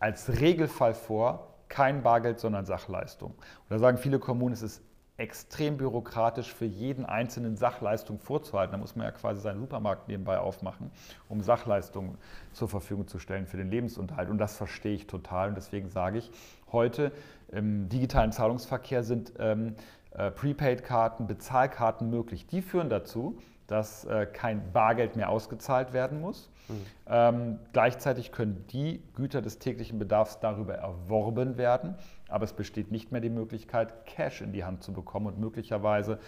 als 0.00 0.40
Regelfall 0.40 0.94
vor 0.94 1.54
kein 1.68 2.02
Bargeld, 2.02 2.40
sondern 2.40 2.64
Sachleistung. 2.64 3.30
Und 3.32 3.70
da 3.70 3.78
sagen 3.78 3.98
viele 3.98 4.18
Kommunen, 4.18 4.54
es 4.54 4.62
ist 4.62 4.82
extrem 5.18 5.76
bürokratisch 5.76 6.54
für 6.54 6.64
jeden 6.64 7.04
einzelnen 7.04 7.56
Sachleistung 7.56 8.20
vorzuhalten. 8.20 8.72
Da 8.72 8.78
muss 8.78 8.94
man 8.94 9.04
ja 9.04 9.10
quasi 9.10 9.40
seinen 9.40 9.58
Supermarkt 9.58 10.08
nebenbei 10.08 10.38
aufmachen, 10.38 10.90
um 11.28 11.42
Sachleistungen 11.42 12.16
zur 12.52 12.68
Verfügung 12.68 13.08
zu 13.08 13.18
stellen 13.18 13.46
für 13.46 13.56
den 13.56 13.68
Lebensunterhalt. 13.68 14.30
Und 14.30 14.38
das 14.38 14.56
verstehe 14.56 14.94
ich 14.94 15.08
total. 15.08 15.48
Und 15.48 15.56
deswegen 15.56 15.88
sage 15.88 16.18
ich, 16.18 16.30
heute 16.70 17.10
im 17.50 17.88
digitalen 17.88 18.30
Zahlungsverkehr 18.30 19.02
sind 19.02 19.32
ähm, 19.40 19.74
äh, 20.12 20.30
Prepaid-Karten, 20.30 21.26
Bezahlkarten 21.26 22.08
möglich. 22.10 22.46
Die 22.46 22.62
führen 22.62 22.88
dazu, 22.88 23.38
dass 23.66 24.04
äh, 24.04 24.24
kein 24.24 24.72
Bargeld 24.72 25.16
mehr 25.16 25.30
ausgezahlt 25.30 25.92
werden 25.92 26.20
muss. 26.20 26.48
Mhm. 26.68 26.74
Ähm, 27.06 27.58
gleichzeitig 27.72 28.32
können 28.32 28.64
die 28.70 29.02
Güter 29.14 29.42
des 29.42 29.58
täglichen 29.58 29.98
Bedarfs 29.98 30.38
darüber 30.40 30.74
erworben 30.74 31.56
werden, 31.56 31.96
aber 32.28 32.44
es 32.44 32.52
besteht 32.52 32.90
nicht 32.90 33.12
mehr 33.12 33.20
die 33.20 33.30
Möglichkeit, 33.30 34.06
Cash 34.06 34.42
in 34.42 34.52
die 34.52 34.64
Hand 34.64 34.82
zu 34.82 34.92
bekommen 34.92 35.26
und 35.26 35.38
möglicherweise 35.38 36.18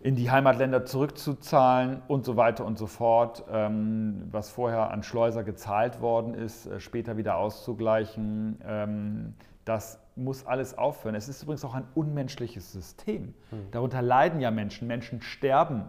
in 0.00 0.16
die 0.16 0.30
Heimatländer 0.30 0.84
zurückzuzahlen 0.84 2.02
und 2.08 2.24
so 2.24 2.36
weiter 2.36 2.64
und 2.64 2.76
so 2.76 2.88
fort, 2.88 3.44
ähm, 3.50 4.28
was 4.32 4.50
vorher 4.50 4.90
an 4.90 5.04
Schleuser 5.04 5.44
gezahlt 5.44 6.00
worden 6.00 6.34
ist, 6.34 6.66
äh, 6.66 6.80
später 6.80 7.16
wieder 7.16 7.36
auszugleichen. 7.36 8.58
Ähm, 8.66 9.34
das 9.64 10.00
muss 10.16 10.44
alles 10.44 10.76
aufhören. 10.76 11.14
Es 11.14 11.28
ist 11.28 11.42
übrigens 11.44 11.64
auch 11.64 11.74
ein 11.74 11.86
unmenschliches 11.94 12.72
System. 12.72 13.34
Mhm. 13.50 13.70
Darunter 13.70 14.02
leiden 14.02 14.40
ja 14.40 14.50
Menschen. 14.50 14.88
Menschen 14.88 15.22
sterben 15.22 15.84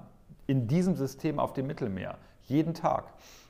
in 0.45 0.67
diesem 0.67 0.95
System 0.95 1.39
auf 1.39 1.53
dem 1.53 1.65
Mittelmeer 1.65 2.17
jeden 2.43 2.75
Tag. 2.75 3.05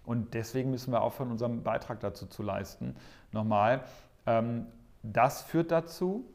Und 0.05 0.33
deswegen 0.33 0.71
müssen 0.71 0.93
wir 0.93 1.01
aufhören, 1.01 1.31
unseren 1.31 1.63
Beitrag 1.63 1.99
dazu 1.99 2.25
zu 2.25 2.41
leisten. 2.41 2.95
Nochmal, 3.31 3.83
ähm, 4.25 4.67
das 5.03 5.41
führt 5.41 5.71
dazu, 5.71 6.25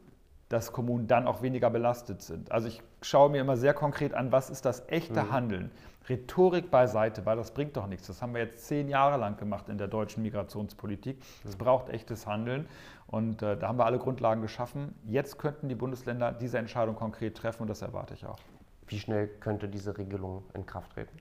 dass 0.47 0.71
Kommunen 0.71 1.07
dann 1.07 1.27
auch 1.27 1.41
weniger 1.41 1.69
belastet 1.69 2.21
sind. 2.21 2.51
Also 2.51 2.67
ich 2.67 2.81
schaue 3.01 3.29
mir 3.29 3.41
immer 3.41 3.55
sehr 3.55 3.73
konkret 3.73 4.13
an, 4.13 4.31
was 4.31 4.49
ist 4.49 4.65
das 4.65 4.87
echte 4.87 5.23
mhm. 5.23 5.31
Handeln. 5.31 5.71
Rhetorik 6.07 6.71
beiseite, 6.71 7.25
weil 7.27 7.37
das 7.37 7.51
bringt 7.51 7.77
doch 7.77 7.85
nichts. 7.85 8.07
Das 8.07 8.21
haben 8.21 8.33
wir 8.33 8.41
jetzt 8.41 8.65
zehn 8.65 8.89
Jahre 8.89 9.17
lang 9.17 9.37
gemacht 9.37 9.69
in 9.69 9.77
der 9.77 9.87
deutschen 9.87 10.23
Migrationspolitik. 10.23 11.21
Es 11.45 11.53
mhm. 11.53 11.59
braucht 11.59 11.89
echtes 11.89 12.25
Handeln 12.25 12.67
und 13.05 13.43
äh, 13.43 13.57
da 13.57 13.67
haben 13.67 13.77
wir 13.77 13.85
alle 13.85 13.99
Grundlagen 13.99 14.41
geschaffen. 14.41 14.95
Jetzt 15.05 15.37
könnten 15.37 15.69
die 15.69 15.75
Bundesländer 15.75 16.31
diese 16.31 16.57
Entscheidung 16.57 16.95
konkret 16.95 17.37
treffen 17.37 17.63
und 17.63 17.67
das 17.67 17.83
erwarte 17.83 18.15
ich 18.15 18.25
auch. 18.25 18.39
Wie 18.87 18.99
schnell 18.99 19.27
könnte 19.27 19.69
diese 19.69 19.97
Regelung 19.99 20.43
in 20.55 20.65
Kraft 20.65 20.93
treten? 20.93 21.15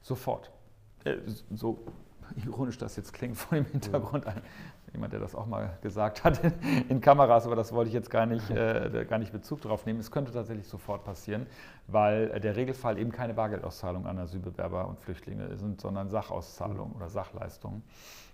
Sofort. 0.00 0.50
Äh, 1.04 1.16
so 1.52 1.84
ironisch 2.46 2.78
das 2.78 2.96
jetzt 2.96 3.12
klingt 3.12 3.36
vor 3.36 3.58
dem 3.58 3.66
Hintergrund, 3.66 4.26
ein, 4.26 4.40
jemand, 4.94 5.12
der 5.12 5.20
das 5.20 5.34
auch 5.34 5.46
mal 5.46 5.76
gesagt 5.82 6.24
hat 6.24 6.40
in, 6.88 7.00
Kameras, 7.00 7.46
aber 7.46 7.56
das 7.56 7.72
wollte 7.72 7.88
ich 7.88 7.94
jetzt 7.94 8.10
gar 8.10 8.26
nicht, 8.26 8.48
äh, 8.50 9.04
gar 9.08 9.18
nicht 9.18 9.32
Bezug 9.32 9.60
darauf 9.60 9.84
nehmen. 9.84 10.00
Es 10.00 10.10
könnte 10.10 10.32
tatsächlich 10.32 10.68
sofort 10.68 11.04
passieren, 11.04 11.46
weil 11.86 12.40
der 12.40 12.56
Regelfall 12.56 12.98
eben 12.98 13.12
keine 13.12 13.34
Bargeldauszahlung 13.34 14.06
an 14.06 14.18
Asylbewerber 14.18 14.88
und 14.88 15.00
Flüchtlinge 15.00 15.56
sind, 15.56 15.80
sondern 15.80 16.08
Sachauszahlungen 16.08 16.94
oder 16.94 17.08
Sachleistungen. 17.10 17.82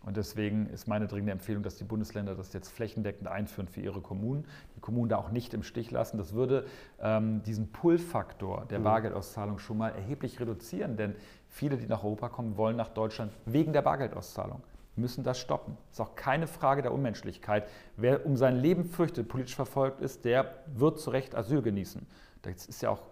Und 0.04 0.16
deswegen 0.16 0.66
ist 0.66 0.88
meine 0.88 1.06
dringende 1.06 1.32
Empfehlung, 1.32 1.62
dass 1.62 1.76
die 1.76 1.84
Bundesländer 1.84 2.34
das 2.34 2.52
jetzt 2.54 2.70
flächendeckend 2.70 3.28
einführen 3.28 3.68
für 3.68 3.80
ihre 3.80 4.00
Kommunen. 4.00 4.46
Die 4.76 4.80
Kommunen 4.80 5.10
da 5.10 5.18
auch 5.18 5.30
nicht 5.30 5.52
im 5.52 5.62
Stich 5.62 5.90
lassen. 5.90 6.16
Das 6.16 6.32
würde 6.32 6.64
ähm, 7.00 7.42
diesen 7.42 7.70
Pull-Faktor 7.70 8.64
der 8.70 8.78
mhm. 8.78 8.84
Bargeldauszahlung 8.84 9.58
schon 9.58 9.76
mal 9.76 9.90
erheblich 9.90 10.40
reduzieren, 10.40 10.96
denn 10.96 11.14
viele, 11.48 11.76
die 11.76 11.86
nach 11.86 12.02
Europa 12.02 12.30
kommen, 12.30 12.56
wollen 12.56 12.76
nach 12.76 12.88
Deutschland 12.88 13.32
wegen 13.44 13.74
der 13.74 13.82
Bargeldauszahlung 13.82 14.62
müssen 14.97 15.25
das 15.25 15.38
stoppen. 15.38 15.76
Das 15.88 15.99
ist 15.99 16.00
auch 16.00 16.14
keine 16.14 16.47
Frage 16.47 16.82
der 16.82 16.92
Unmenschlichkeit. 16.92 17.68
Wer 17.97 18.26
um 18.26 18.37
sein 18.37 18.56
Leben 18.56 18.85
fürchtet, 18.85 19.28
politisch 19.28 19.54
verfolgt 19.54 20.00
ist, 20.00 20.25
der 20.25 20.62
wird 20.66 21.00
zu 21.00 21.11
Recht 21.11 21.35
Asyl 21.35 21.62
genießen. 21.62 22.06
Das 22.42 22.66
ist 22.66 22.82
ja 22.82 22.90
auch 22.90 23.02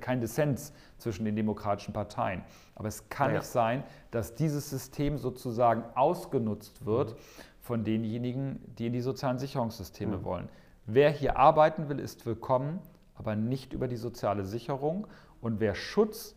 kein 0.00 0.20
Dissens 0.20 0.72
zwischen 0.98 1.24
den 1.24 1.36
demokratischen 1.36 1.92
Parteien. 1.92 2.42
Aber 2.74 2.88
es 2.88 3.08
kann 3.08 3.32
ja. 3.32 3.38
nicht 3.38 3.46
sein, 3.46 3.84
dass 4.10 4.34
dieses 4.34 4.70
System 4.70 5.18
sozusagen 5.18 5.84
ausgenutzt 5.94 6.86
wird 6.86 7.12
mhm. 7.12 7.16
von 7.60 7.84
denjenigen, 7.84 8.60
die 8.78 8.86
in 8.86 8.92
die 8.92 9.00
sozialen 9.00 9.38
Sicherungssysteme 9.38 10.18
mhm. 10.18 10.24
wollen. 10.24 10.48
Wer 10.86 11.10
hier 11.10 11.36
arbeiten 11.36 11.88
will, 11.88 11.98
ist 11.98 12.24
willkommen, 12.26 12.80
aber 13.14 13.36
nicht 13.36 13.72
über 13.72 13.86
die 13.86 13.96
soziale 13.96 14.44
Sicherung. 14.44 15.06
Und 15.40 15.60
wer 15.60 15.74
Schutz 15.74 16.36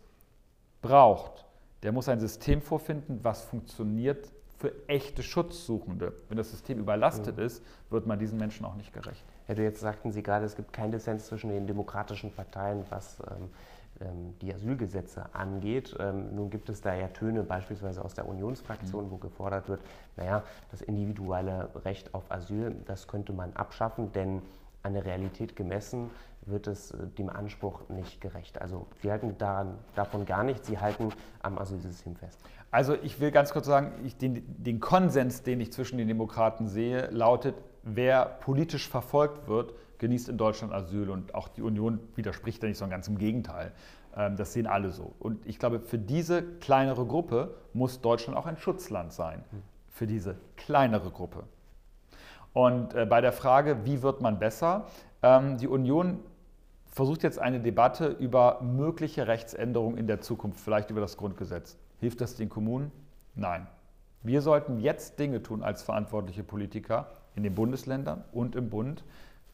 braucht, 0.82 1.46
der 1.82 1.92
muss 1.92 2.08
ein 2.08 2.20
System 2.20 2.60
vorfinden, 2.60 3.20
was 3.22 3.42
funktioniert 3.42 4.32
für 4.64 4.88
echte 4.88 5.22
Schutzsuchende. 5.22 6.14
Wenn 6.30 6.38
das 6.38 6.50
System 6.50 6.78
überlastet 6.78 7.36
mhm. 7.36 7.42
ist, 7.42 7.62
wird 7.90 8.06
man 8.06 8.18
diesen 8.18 8.38
Menschen 8.38 8.64
auch 8.64 8.76
nicht 8.76 8.94
gerecht. 8.94 9.22
Ja, 9.46 9.54
jetzt 9.54 9.80
sagten 9.80 10.10
Sie 10.10 10.22
gerade, 10.22 10.46
es 10.46 10.56
gibt 10.56 10.72
keinen 10.72 10.90
Dissens 10.90 11.26
zwischen 11.26 11.50
den 11.50 11.66
demokratischen 11.66 12.32
Parteien, 12.32 12.82
was 12.88 13.20
ähm, 13.20 13.50
ähm, 14.00 14.34
die 14.40 14.54
Asylgesetze 14.54 15.26
angeht. 15.34 15.94
Ähm, 16.00 16.34
nun 16.34 16.48
gibt 16.48 16.70
es 16.70 16.80
da 16.80 16.94
ja 16.94 17.08
Töne 17.08 17.42
beispielsweise 17.42 18.02
aus 18.02 18.14
der 18.14 18.26
Unionsfraktion, 18.26 19.04
mhm. 19.04 19.10
wo 19.10 19.16
gefordert 19.18 19.68
wird, 19.68 19.82
naja, 20.16 20.42
das 20.70 20.80
individuelle 20.80 21.68
Recht 21.84 22.14
auf 22.14 22.30
Asyl, 22.30 22.74
das 22.86 23.06
könnte 23.06 23.34
man 23.34 23.52
abschaffen, 23.52 24.12
denn 24.12 24.40
an 24.82 24.94
der 24.94 25.04
Realität 25.04 25.56
gemessen 25.56 26.10
wird 26.46 26.66
es 26.66 26.90
äh, 26.90 27.06
dem 27.06 27.28
Anspruch 27.28 27.88
nicht 27.88 28.20
gerecht. 28.20 28.60
Also 28.60 28.86
Sie 29.02 29.10
halten 29.10 29.36
daran, 29.38 29.78
davon 29.94 30.26
gar 30.26 30.44
nichts, 30.44 30.66
Sie 30.66 30.78
halten 30.78 31.10
am 31.42 31.58
Asylsystem 31.58 32.16
fest. 32.16 32.40
Also 32.70 32.94
ich 32.94 33.20
will 33.20 33.30
ganz 33.30 33.52
kurz 33.52 33.66
sagen, 33.66 33.92
ich, 34.04 34.16
den, 34.16 34.44
den 34.62 34.80
Konsens, 34.80 35.42
den 35.42 35.60
ich 35.60 35.72
zwischen 35.72 35.98
den 35.98 36.08
Demokraten 36.08 36.66
sehe, 36.66 37.08
lautet, 37.10 37.54
wer 37.84 38.24
politisch 38.24 38.88
verfolgt 38.88 39.46
wird, 39.46 39.74
genießt 39.98 40.28
in 40.28 40.38
Deutschland 40.38 40.72
Asyl 40.72 41.10
und 41.10 41.34
auch 41.34 41.48
die 41.48 41.62
Union 41.62 42.00
widerspricht 42.16 42.62
da 42.62 42.66
nicht, 42.66 42.78
sondern 42.78 42.98
ganz 42.98 43.08
im 43.08 43.18
Gegenteil. 43.18 43.72
Ähm, 44.16 44.36
das 44.36 44.52
sehen 44.52 44.66
alle 44.66 44.90
so. 44.90 45.14
Und 45.18 45.46
ich 45.46 45.58
glaube, 45.58 45.80
für 45.80 45.98
diese 45.98 46.42
kleinere 46.42 47.06
Gruppe 47.06 47.54
muss 47.72 48.00
Deutschland 48.00 48.36
auch 48.36 48.46
ein 48.46 48.56
Schutzland 48.56 49.12
sein. 49.12 49.44
Für 49.88 50.06
diese 50.06 50.36
kleinere 50.56 51.10
Gruppe. 51.10 51.44
Und 52.52 52.94
äh, 52.94 53.06
bei 53.06 53.20
der 53.20 53.32
Frage, 53.32 53.84
wie 53.84 54.02
wird 54.02 54.20
man 54.20 54.38
besser, 54.38 54.86
ähm, 55.22 55.58
die 55.58 55.68
Union 55.68 56.20
versucht 56.94 57.24
jetzt 57.24 57.40
eine 57.40 57.60
Debatte 57.60 58.06
über 58.06 58.60
mögliche 58.62 59.26
Rechtsänderungen 59.26 59.98
in 59.98 60.06
der 60.06 60.20
Zukunft, 60.20 60.60
vielleicht 60.60 60.90
über 60.90 61.00
das 61.00 61.16
Grundgesetz. 61.16 61.76
Hilft 61.98 62.20
das 62.20 62.36
den 62.36 62.48
Kommunen? 62.48 62.92
Nein. 63.34 63.66
Wir 64.22 64.40
sollten 64.40 64.78
jetzt 64.78 65.18
Dinge 65.18 65.42
tun 65.42 65.62
als 65.62 65.82
verantwortliche 65.82 66.44
Politiker, 66.44 67.08
in 67.34 67.42
den 67.42 67.54
Bundesländern 67.54 68.22
und 68.32 68.54
im 68.54 68.70
Bund, 68.70 69.02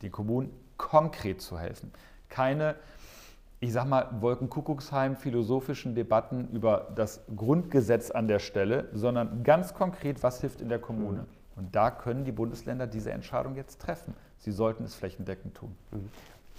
die 0.03 0.11
Kommunen 0.11 0.51
konkret 0.77 1.41
zu 1.41 1.59
helfen. 1.59 1.93
Keine, 2.29 2.77
ich 3.59 3.73
sag 3.73 3.87
mal, 3.87 4.09
Wolkenkuckucksheim 4.21 5.17
philosophischen 5.17 5.95
Debatten 5.95 6.49
über 6.53 6.89
das 6.95 7.23
Grundgesetz 7.35 8.11
an 8.11 8.29
der 8.29 8.39
Stelle, 8.39 8.91
sondern 8.93 9.43
ganz 9.45 9.73
konkret, 9.73 10.23
was 10.23 10.43
hilft 10.43 10.61
in 10.61 10.69
der 10.69 10.79
Kommune. 10.79 11.23
Mhm. 11.23 11.27
Und 11.57 11.75
da 11.75 11.91
können 11.91 12.25
die 12.27 12.33
Bundesländer 12.33 12.87
diese 12.87 13.13
Entscheidung 13.13 13.57
jetzt 13.57 13.81
treffen. 13.81 14.15
Sie 14.39 14.53
sollten 14.53 14.85
es 14.85 14.95
flächendeckend 14.95 15.55
tun. 15.55 15.75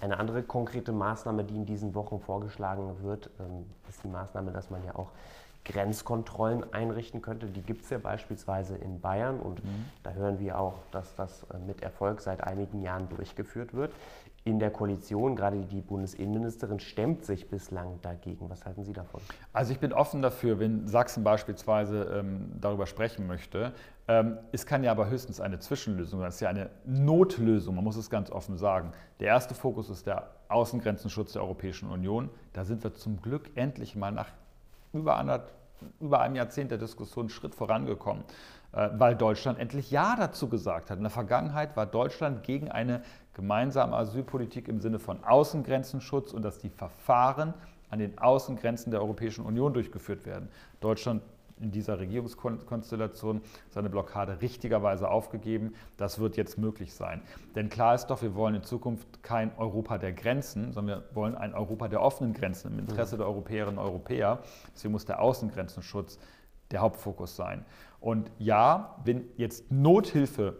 Eine 0.02 0.18
andere 0.18 0.42
konkrete 0.42 0.90
Maßnahme, 0.90 1.44
die 1.44 1.54
in 1.54 1.64
diesen 1.64 1.94
Wochen 1.94 2.18
vorgeschlagen 2.18 3.04
wird, 3.04 3.30
ähm, 3.38 3.66
ist 3.88 4.02
die 4.02 4.08
Maßnahme, 4.08 4.50
dass 4.50 4.68
man 4.68 4.84
ja 4.84 4.96
auch 4.96 5.12
Grenzkontrollen 5.64 6.74
einrichten 6.74 7.22
könnte. 7.22 7.46
Die 7.46 7.62
gibt 7.62 7.84
es 7.84 7.90
ja 7.90 7.98
beispielsweise 7.98 8.76
in 8.76 9.00
Bayern 9.00 9.38
und 9.38 9.64
mhm. 9.64 9.84
da 10.02 10.10
hören 10.10 10.40
wir 10.40 10.58
auch, 10.58 10.74
dass 10.90 11.14
das 11.14 11.44
äh, 11.44 11.58
mit 11.68 11.84
Erfolg 11.84 12.20
seit 12.20 12.42
einigen 12.42 12.82
Jahren 12.82 13.08
durchgeführt 13.10 13.74
wird. 13.74 13.92
In 14.44 14.58
der 14.58 14.70
Koalition, 14.70 15.36
gerade 15.36 15.60
die 15.60 15.80
Bundesinnenministerin, 15.80 16.80
stemmt 16.80 17.24
sich 17.24 17.48
bislang 17.48 18.00
dagegen. 18.02 18.50
Was 18.50 18.64
halten 18.64 18.82
Sie 18.82 18.92
davon? 18.92 19.20
Also 19.52 19.72
ich 19.72 19.78
bin 19.78 19.92
offen 19.92 20.20
dafür, 20.20 20.58
wenn 20.58 20.88
Sachsen 20.88 21.22
beispielsweise 21.22 22.04
ähm, 22.12 22.50
darüber 22.60 22.86
sprechen 22.86 23.28
möchte. 23.28 23.72
Ähm, 24.08 24.38
es 24.50 24.66
kann 24.66 24.82
ja 24.82 24.90
aber 24.90 25.08
höchstens 25.08 25.40
eine 25.40 25.60
Zwischenlösung 25.60 26.18
sein. 26.18 26.28
Es 26.28 26.34
ist 26.36 26.40
ja 26.40 26.48
eine 26.48 26.70
Notlösung, 26.84 27.76
man 27.76 27.84
muss 27.84 27.96
es 27.96 28.10
ganz 28.10 28.32
offen 28.32 28.56
sagen. 28.56 28.90
Der 29.20 29.28
erste 29.28 29.54
Fokus 29.54 29.88
ist 29.88 30.08
der 30.08 30.30
Außengrenzenschutz 30.48 31.34
der 31.34 31.42
Europäischen 31.42 31.88
Union. 31.88 32.28
Da 32.52 32.64
sind 32.64 32.82
wir 32.82 32.94
zum 32.94 33.22
Glück 33.22 33.50
endlich 33.54 33.94
mal 33.94 34.10
nach 34.10 34.28
über, 34.92 35.16
anderth, 35.16 35.52
über 36.00 36.20
einem 36.20 36.36
Jahrzehnt 36.36 36.70
der 36.70 36.78
Diskussion 36.78 37.24
einen 37.24 37.30
Schritt 37.30 37.54
vorangekommen, 37.54 38.24
äh, 38.72 38.90
weil 38.94 39.14
Deutschland 39.16 39.58
endlich 39.58 39.90
Ja 39.90 40.16
dazu 40.16 40.48
gesagt 40.48 40.90
hat. 40.90 40.98
In 40.98 41.04
der 41.04 41.10
Vergangenheit 41.10 41.76
war 41.76 41.86
Deutschland 41.86 42.42
gegen 42.42 42.70
eine 42.70 43.02
gemeinsame 43.34 43.96
Asylpolitik 43.96 44.68
im 44.68 44.80
Sinne 44.80 44.98
von 44.98 45.22
Außengrenzenschutz 45.24 46.32
und 46.32 46.42
dass 46.42 46.58
die 46.58 46.70
Verfahren 46.70 47.54
an 47.90 47.98
den 47.98 48.18
Außengrenzen 48.18 48.90
der 48.90 49.00
Europäischen 49.00 49.44
Union 49.44 49.72
durchgeführt 49.74 50.24
werden. 50.24 50.48
Deutschland 50.80 51.22
in 51.60 51.70
dieser 51.70 51.98
Regierungskonstellation 51.98 53.40
seine 53.70 53.88
Blockade 53.88 54.40
richtigerweise 54.40 55.08
aufgegeben. 55.08 55.74
Das 55.96 56.18
wird 56.18 56.36
jetzt 56.36 56.58
möglich 56.58 56.92
sein. 56.92 57.22
Denn 57.54 57.68
klar 57.68 57.94
ist 57.94 58.06
doch, 58.06 58.20
wir 58.20 58.34
wollen 58.34 58.56
in 58.56 58.62
Zukunft 58.64 59.22
kein 59.22 59.56
Europa 59.56 59.98
der 59.98 60.12
Grenzen, 60.12 60.72
sondern 60.72 61.00
wir 61.00 61.14
wollen 61.14 61.34
ein 61.36 61.54
Europa 61.54 61.88
der 61.88 62.02
offenen 62.02 62.34
Grenzen 62.34 62.72
im 62.72 62.80
Interesse 62.80 63.16
der 63.16 63.26
Europäerinnen 63.26 63.78
und 63.78 63.84
Europäer. 63.84 64.40
Deswegen 64.74 64.92
muss 64.92 65.04
der 65.04 65.22
Außengrenzenschutz 65.22 66.18
der 66.72 66.80
Hauptfokus 66.80 67.36
sein. 67.36 67.64
Und 68.00 68.30
ja, 68.38 68.96
wenn 69.04 69.24
jetzt 69.36 69.70
Nothilfe 69.70 70.56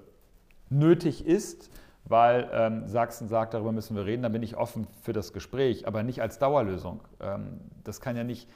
nötig 0.71 1.27
ist, 1.27 1.71
weil 2.05 2.49
ähm, 2.53 2.89
Sachsen 2.89 3.29
sagt, 3.29 3.55
darüber 3.55 3.73
müssen 3.73 3.97
wir 3.97 4.05
reden, 4.05 4.23
dann 4.23 4.33
bin 4.33 4.43
ich 4.43 4.57
offen 4.57 4.87
für 5.03 5.13
das 5.13 5.33
Gespräch, 5.33 5.87
aber 5.87 6.03
nicht 6.03 6.21
als 6.21 6.39
Dauerlösung. 6.39 7.01
Ähm, 7.21 7.61
das 7.85 8.01
kann 8.01 8.17
ja 8.17 8.25
nicht, 8.25 8.49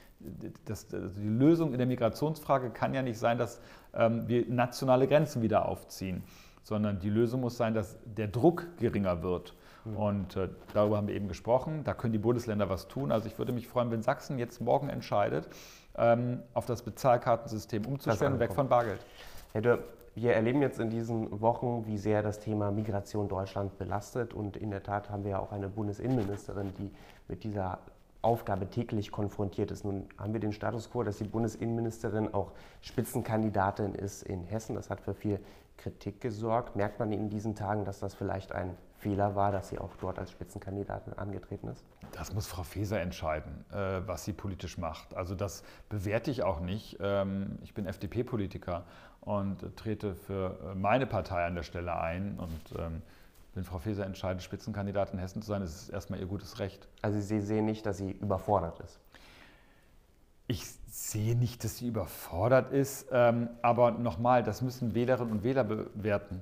das, 0.65 0.93
also 0.93 1.19
die 1.19 1.27
Lösung 1.27 1.71
in 1.71 1.77
der 1.77 1.87
Migrationsfrage 1.87 2.69
kann 2.71 2.93
ja 2.93 3.01
nicht 3.01 3.17
sein, 3.17 3.37
dass 3.37 3.61
ähm, 3.93 4.27
wir 4.27 4.45
nationale 4.49 5.07
Grenzen 5.07 5.41
wieder 5.41 5.67
aufziehen, 5.67 6.23
sondern 6.63 6.99
die 6.99 7.09
Lösung 7.09 7.41
muss 7.41 7.57
sein, 7.57 7.73
dass 7.73 7.97
der 8.05 8.27
Druck 8.27 8.67
geringer 8.77 9.23
wird. 9.23 9.53
Mhm. 9.85 9.97
Und 9.97 10.35
äh, 10.35 10.49
darüber 10.73 10.97
haben 10.97 11.07
wir 11.07 11.15
eben 11.15 11.29
gesprochen. 11.29 11.83
Da 11.83 11.93
können 11.93 12.13
die 12.13 12.19
Bundesländer 12.19 12.69
was 12.69 12.87
tun. 12.87 13.11
Also 13.11 13.27
ich 13.27 13.37
würde 13.37 13.53
mich 13.53 13.67
freuen, 13.67 13.91
wenn 13.91 14.01
Sachsen 14.01 14.37
jetzt 14.37 14.59
morgen 14.59 14.89
entscheidet, 14.89 15.47
ähm, 15.95 16.43
auf 16.53 16.65
das 16.65 16.81
Bezahlkartensystem 16.81 17.85
umzustellen 17.85 18.33
und 18.33 18.39
weg 18.39 18.53
von 18.53 18.67
Bargeld. 18.67 18.99
Herr 19.53 19.61
Dörr, 19.61 19.79
wir 20.17 20.33
erleben 20.33 20.63
jetzt 20.63 20.79
in 20.79 20.89
diesen 20.89 21.41
Wochen, 21.41 21.85
wie 21.85 21.99
sehr 21.99 22.23
das 22.23 22.39
Thema 22.39 22.71
Migration 22.71 23.27
Deutschland 23.27 23.77
belastet. 23.77 24.33
Und 24.33 24.57
in 24.57 24.71
der 24.71 24.81
Tat 24.81 25.11
haben 25.11 25.23
wir 25.23 25.31
ja 25.31 25.39
auch 25.39 25.51
eine 25.51 25.69
Bundesinnenministerin, 25.69 26.73
die 26.79 26.89
mit 27.27 27.43
dieser 27.43 27.77
Aufgabe 28.23 28.67
täglich 28.67 29.11
konfrontiert 29.11 29.69
ist. 29.69 29.85
Nun 29.85 30.07
haben 30.17 30.33
wir 30.33 30.39
den 30.39 30.53
Status 30.53 30.89
quo, 30.89 31.03
dass 31.03 31.19
die 31.19 31.25
Bundesinnenministerin 31.25 32.33
auch 32.33 32.51
Spitzenkandidatin 32.81 33.93
ist 33.93 34.23
in 34.23 34.43
Hessen. 34.43 34.73
Das 34.73 34.89
hat 34.89 35.01
für 35.01 35.13
viel 35.13 35.39
Kritik 35.77 36.21
gesorgt. 36.21 36.75
Merkt 36.75 36.99
man 36.99 37.11
in 37.11 37.29
diesen 37.29 37.55
Tagen, 37.55 37.85
dass 37.85 37.99
das 37.99 38.13
vielleicht 38.13 38.51
ein 38.51 38.75
Fehler 38.97 39.35
war, 39.35 39.51
dass 39.51 39.69
sie 39.69 39.77
auch 39.77 39.95
dort 39.99 40.19
als 40.19 40.31
Spitzenkandidatin 40.31 41.13
angetreten 41.13 41.67
ist? 41.67 41.85
Das 42.11 42.33
muss 42.33 42.47
Frau 42.47 42.63
Faeser 42.63 42.99
entscheiden, 42.99 43.65
äh, 43.71 44.01
was 44.05 44.25
sie 44.25 44.33
politisch 44.33 44.77
macht. 44.77 45.15
Also 45.15 45.35
das 45.35 45.63
bewerte 45.89 46.31
ich 46.31 46.43
auch 46.43 46.59
nicht. 46.59 46.97
Ähm, 46.99 47.59
ich 47.61 47.73
bin 47.73 47.85
FDP-Politiker 47.85 48.85
und 49.21 49.75
trete 49.75 50.15
für 50.15 50.57
äh, 50.71 50.75
meine 50.75 51.05
Partei 51.05 51.45
an 51.45 51.55
der 51.55 51.63
Stelle 51.63 51.99
ein. 51.99 52.39
Und 52.39 52.79
ähm, 52.79 53.01
wenn 53.53 53.63
Frau 53.63 53.77
Faeser 53.77 54.05
entscheidet, 54.05 54.41
Spitzenkandidatin 54.41 55.15
in 55.15 55.19
Hessen 55.19 55.41
zu 55.41 55.47
sein, 55.47 55.61
ist 55.61 55.75
es 55.75 55.89
erstmal 55.89 56.19
ihr 56.19 56.27
gutes 56.27 56.59
Recht. 56.59 56.87
Also 57.01 57.19
Sie 57.19 57.41
sehen 57.41 57.65
nicht, 57.65 57.85
dass 57.85 57.97
sie 57.97 58.11
überfordert 58.11 58.79
ist? 58.79 58.99
Ich 60.47 60.65
sehe 60.87 61.35
nicht, 61.35 61.63
dass 61.63 61.77
sie 61.77 61.87
überfordert 61.87 62.71
ist, 62.71 63.07
ähm, 63.11 63.49
aber 63.61 63.91
nochmal, 63.91 64.43
das 64.43 64.61
müssen 64.61 64.95
Wählerinnen 64.95 65.31
und 65.33 65.43
Wähler 65.43 65.63
bewerten. 65.65 66.41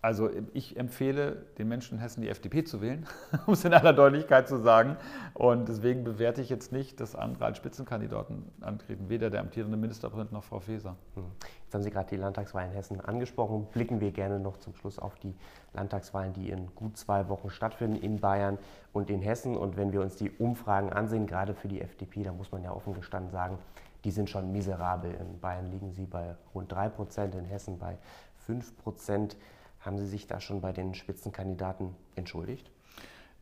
Also 0.00 0.30
ich 0.52 0.76
empfehle 0.76 1.46
den 1.58 1.66
Menschen 1.66 1.96
in 1.96 2.00
Hessen 2.00 2.22
die 2.22 2.28
FDP 2.28 2.62
zu 2.62 2.80
wählen, 2.80 3.04
um 3.46 3.54
es 3.54 3.64
in 3.64 3.74
aller 3.74 3.92
Deutlichkeit 3.92 4.46
zu 4.46 4.58
sagen. 4.58 4.96
Und 5.34 5.68
deswegen 5.68 6.04
bewerte 6.04 6.40
ich 6.40 6.48
jetzt 6.50 6.70
nicht, 6.70 7.00
dass 7.00 7.16
andere 7.16 7.46
als 7.46 7.56
Spitzenkandidaten 7.56 8.44
antreten, 8.60 9.08
weder 9.08 9.28
der 9.28 9.40
amtierende 9.40 9.76
Ministerpräsident 9.76 10.30
noch 10.32 10.44
Frau 10.44 10.60
Faeser. 10.60 10.94
Hm. 11.14 11.24
Jetzt 11.64 11.74
haben 11.74 11.82
Sie 11.82 11.90
gerade 11.90 12.08
die 12.10 12.16
Landtagswahlen 12.16 12.70
in 12.70 12.76
Hessen 12.76 13.00
angesprochen. 13.00 13.66
Blicken 13.72 14.00
wir 14.00 14.12
gerne 14.12 14.38
noch 14.38 14.58
zum 14.58 14.72
Schluss 14.76 15.00
auf 15.00 15.16
die 15.16 15.34
Landtagswahlen, 15.74 16.32
die 16.32 16.50
in 16.50 16.74
gut 16.76 16.96
zwei 16.96 17.28
Wochen 17.28 17.50
stattfinden 17.50 17.96
in 17.96 18.20
Bayern 18.20 18.56
und 18.92 19.10
in 19.10 19.20
Hessen. 19.20 19.56
Und 19.56 19.76
wenn 19.76 19.92
wir 19.92 20.00
uns 20.00 20.14
die 20.14 20.30
Umfragen 20.30 20.92
ansehen, 20.92 21.26
gerade 21.26 21.54
für 21.54 21.66
die 21.66 21.80
FDP, 21.80 22.22
da 22.22 22.32
muss 22.32 22.52
man 22.52 22.62
ja 22.62 22.70
offen 22.70 22.94
gestanden 22.94 23.32
sagen, 23.32 23.58
die 24.04 24.12
sind 24.12 24.30
schon 24.30 24.52
miserabel. 24.52 25.12
In 25.12 25.40
Bayern 25.40 25.66
liegen 25.66 25.92
sie 25.92 26.06
bei 26.06 26.36
rund 26.54 26.70
3 26.70 26.88
Prozent, 26.88 27.34
in 27.34 27.44
Hessen 27.44 27.80
bei 27.80 27.98
5 28.46 28.78
Prozent. 28.78 29.36
Haben 29.80 29.98
Sie 29.98 30.06
sich 30.06 30.26
da 30.26 30.40
schon 30.40 30.60
bei 30.60 30.72
den 30.72 30.94
Spitzenkandidaten 30.94 31.94
entschuldigt? 32.16 32.70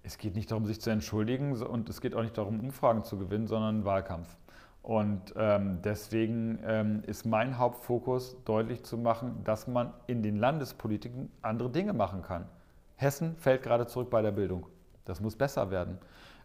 Es 0.03 0.19
geht 0.19 0.37
nicht 0.37 0.51
darum, 0.51 0.67
sich 0.67 0.81
zu 0.81 0.91
entschuldigen 0.91 1.61
und 1.63 1.89
es 1.89 2.01
geht 2.01 2.15
auch 2.15 2.23
nicht 2.23 2.39
darum, 2.39 2.61
Umfragen 2.61 3.03
zu 3.03 3.19
gewinnen, 3.19 3.47
sondern 3.47 3.85
Wahlkampf. 3.85 4.37
Und 4.83 5.35
ähm, 5.37 5.81
deswegen 5.83 6.61
ähm, 6.65 7.03
ist 7.07 7.27
mein 7.27 7.59
Hauptfokus 7.59 8.37
deutlich 8.45 8.85
zu 8.85 8.97
machen, 8.97 9.43
dass 9.43 9.67
man 9.67 9.93
in 10.07 10.23
den 10.23 10.37
Landespolitiken 10.37 11.29
andere 11.43 11.71
Dinge 11.71 11.93
machen 11.93 12.23
kann. 12.23 12.47
Hessen 12.95 13.37
fällt 13.37 13.65
gerade 13.65 13.89
zurück 13.89 14.11
bei 14.11 14.23
der 14.23 14.31
Bildung. 14.31 14.67
Das 15.05 15.21
muss 15.21 15.35
besser 15.35 15.73
werden. 15.73 15.99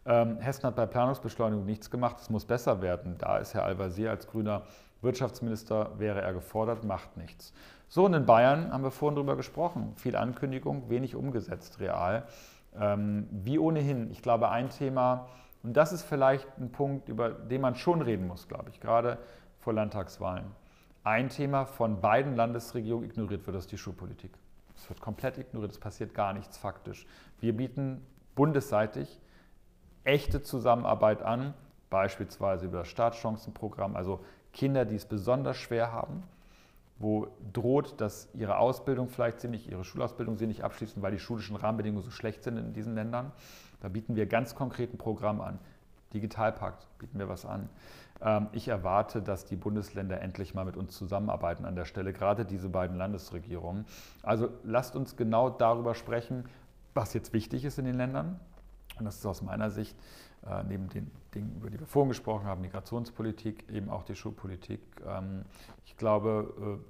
Ähm, 0.08 0.40
Hessen 0.40 0.64
hat 0.64 0.76
bei 0.76 0.88
Planungsbeschleunigung 0.88 1.66
nichts 1.66 1.92
gemacht, 1.92 2.18
es 2.20 2.32
muss 2.32 2.46
besser 2.46 2.82
werden. 2.82 3.16
Da 3.20 3.38
ist 3.38 3.54
Herr 3.54 3.64
Al-Wazir 3.64 4.10
als 4.10 4.26
grüner 4.26 4.64
Wirtschaftsminister, 5.02 5.92
wäre 5.98 6.22
er 6.22 6.34
gefordert, 6.34 6.84
macht 6.84 7.18
nichts. 7.18 7.54
So, 7.88 8.06
und 8.06 8.14
in 8.14 8.26
Bayern 8.26 8.72
haben 8.72 8.84
wir 8.84 8.92
vorhin 8.92 9.16
darüber 9.16 9.36
gesprochen. 9.36 9.94
Viel 9.98 10.16
Ankündigung, 10.16 10.90
wenig 10.90 11.16
umgesetzt 11.16 11.80
real. 11.80 12.26
Ähm, 12.80 13.28
wie 13.32 13.60
ohnehin, 13.60 14.12
ich 14.12 14.22
glaube, 14.22 14.50
ein 14.50 14.70
Thema, 14.70 15.28
und 15.64 15.76
das 15.76 15.92
ist 15.92 16.04
vielleicht 16.04 16.48
ein 16.58 16.72
Punkt, 16.72 17.10
über 17.10 17.30
den 17.30 17.62
man 17.62 17.76
schon 17.76 18.02
reden 18.02 18.28
muss, 18.28 18.48
glaube 18.48 18.70
ich, 18.70 18.80
gerade 18.80 19.18
vor 19.58 19.74
Landtagswahlen. 19.74 20.46
Ein 21.04 21.30
Thema 21.30 21.66
von 21.66 22.00
beiden 22.00 22.36
Landesregierungen 22.36 23.10
ignoriert 23.10 23.46
wird, 23.46 23.56
das 23.56 23.66
ist 23.66 23.72
die 23.72 23.78
Schulpolitik. 23.78 24.32
Es 24.76 24.88
wird 24.90 25.02
komplett 25.02 25.38
ignoriert, 25.38 25.72
es 25.72 25.80
passiert 25.80 26.14
gar 26.14 26.34
nichts 26.34 26.58
faktisch. 26.58 27.06
Wir 27.40 27.56
bieten 27.56 28.06
bundesseitig 28.36 29.20
echte 30.04 30.42
Zusammenarbeit 30.42 31.22
an, 31.22 31.54
beispielsweise 31.90 32.66
über 32.66 32.80
das 32.80 32.88
Startchancenprogramm, 32.88 33.96
also 33.96 34.24
Kinder, 34.54 34.86
die 34.86 34.96
es 34.96 35.06
besonders 35.06 35.58
schwer 35.58 35.92
haben, 35.92 36.24
wo 37.00 37.28
droht, 37.54 38.00
dass 38.00 38.30
ihre 38.34 38.58
Ausbildung 38.58 39.10
vielleicht 39.10 39.42
sie 39.42 39.48
nicht, 39.48 39.70
ihre 39.70 39.84
Schulausbildung 39.84 40.38
sie 40.38 40.48
nicht 40.48 40.64
abschließen, 40.64 41.02
weil 41.02 41.12
die 41.12 41.20
schulischen 41.20 41.56
Rahmenbedingungen 41.56 42.04
so 42.04 42.12
schlecht 42.12 42.44
sind 42.44 42.58
in 42.58 42.74
diesen 42.74 42.96
Ländern. 42.96 43.32
Da 43.82 43.90
bieten 43.90 44.16
wir 44.16 44.28
ganz 44.28 44.56
konkret 44.56 44.94
ein 44.94 44.98
Programm 44.98 45.42
an. 45.42 45.60
Digitalpakt 46.14 46.88
bieten 47.00 47.18
wir 47.18 47.30
was 47.30 47.46
an. 47.46 47.70
Ähm, 48.22 48.48
ich 48.52 48.68
erwarte, 48.68 49.22
dass 49.22 49.46
die 49.46 49.56
Bundesländer 49.56 50.22
endlich 50.22 50.54
mal 50.54 50.66
mit 50.66 50.78
uns 50.78 50.96
zusammenarbeiten 50.96 51.66
an 51.66 51.76
der 51.76 51.86
Stelle, 51.86 52.14
gerade 52.14 52.46
diese 52.46 52.70
beiden 52.70 52.98
Landesregierungen. 52.98 53.86
Also 54.22 54.50
lasst 54.64 54.96
uns 54.96 55.16
genau 55.16 55.50
darüber 55.50 55.96
sprechen, 55.96 56.46
was 56.94 57.14
jetzt 57.14 57.34
wichtig 57.34 57.66
ist 57.66 57.80
in 57.80 57.86
den 57.86 57.96
Ländern. 57.96 58.40
Und 59.00 59.06
das 59.06 59.16
ist 59.16 59.26
aus 59.26 59.42
meiner 59.42 59.72
Sicht 59.72 59.98
äh, 60.48 60.64
neben 60.64 60.90
den 60.90 61.12
Dingen, 61.36 61.56
über 61.58 61.70
die 61.70 61.80
wir 61.80 61.88
vorhin 61.88 62.10
gesprochen 62.10 62.46
haben, 62.46 62.62
Migrationspolitik, 62.62 63.70
eben 63.72 63.90
auch 63.90 64.04
die 64.04 64.16
Schulpolitik. 64.16 64.82
Ähm, 65.06 65.46
ich 65.86 65.96
glaube, 65.98 66.80
äh, 66.82 66.86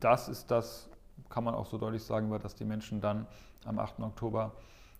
das 0.00 0.28
ist 0.28 0.50
das, 0.50 0.88
kann 1.30 1.44
man 1.44 1.54
auch 1.54 1.66
so 1.66 1.78
deutlich 1.78 2.04
sagen, 2.04 2.30
dass 2.42 2.54
die 2.54 2.64
Menschen 2.64 3.00
dann 3.00 3.26
am 3.64 3.78
8. 3.78 4.00
Oktober 4.00 4.52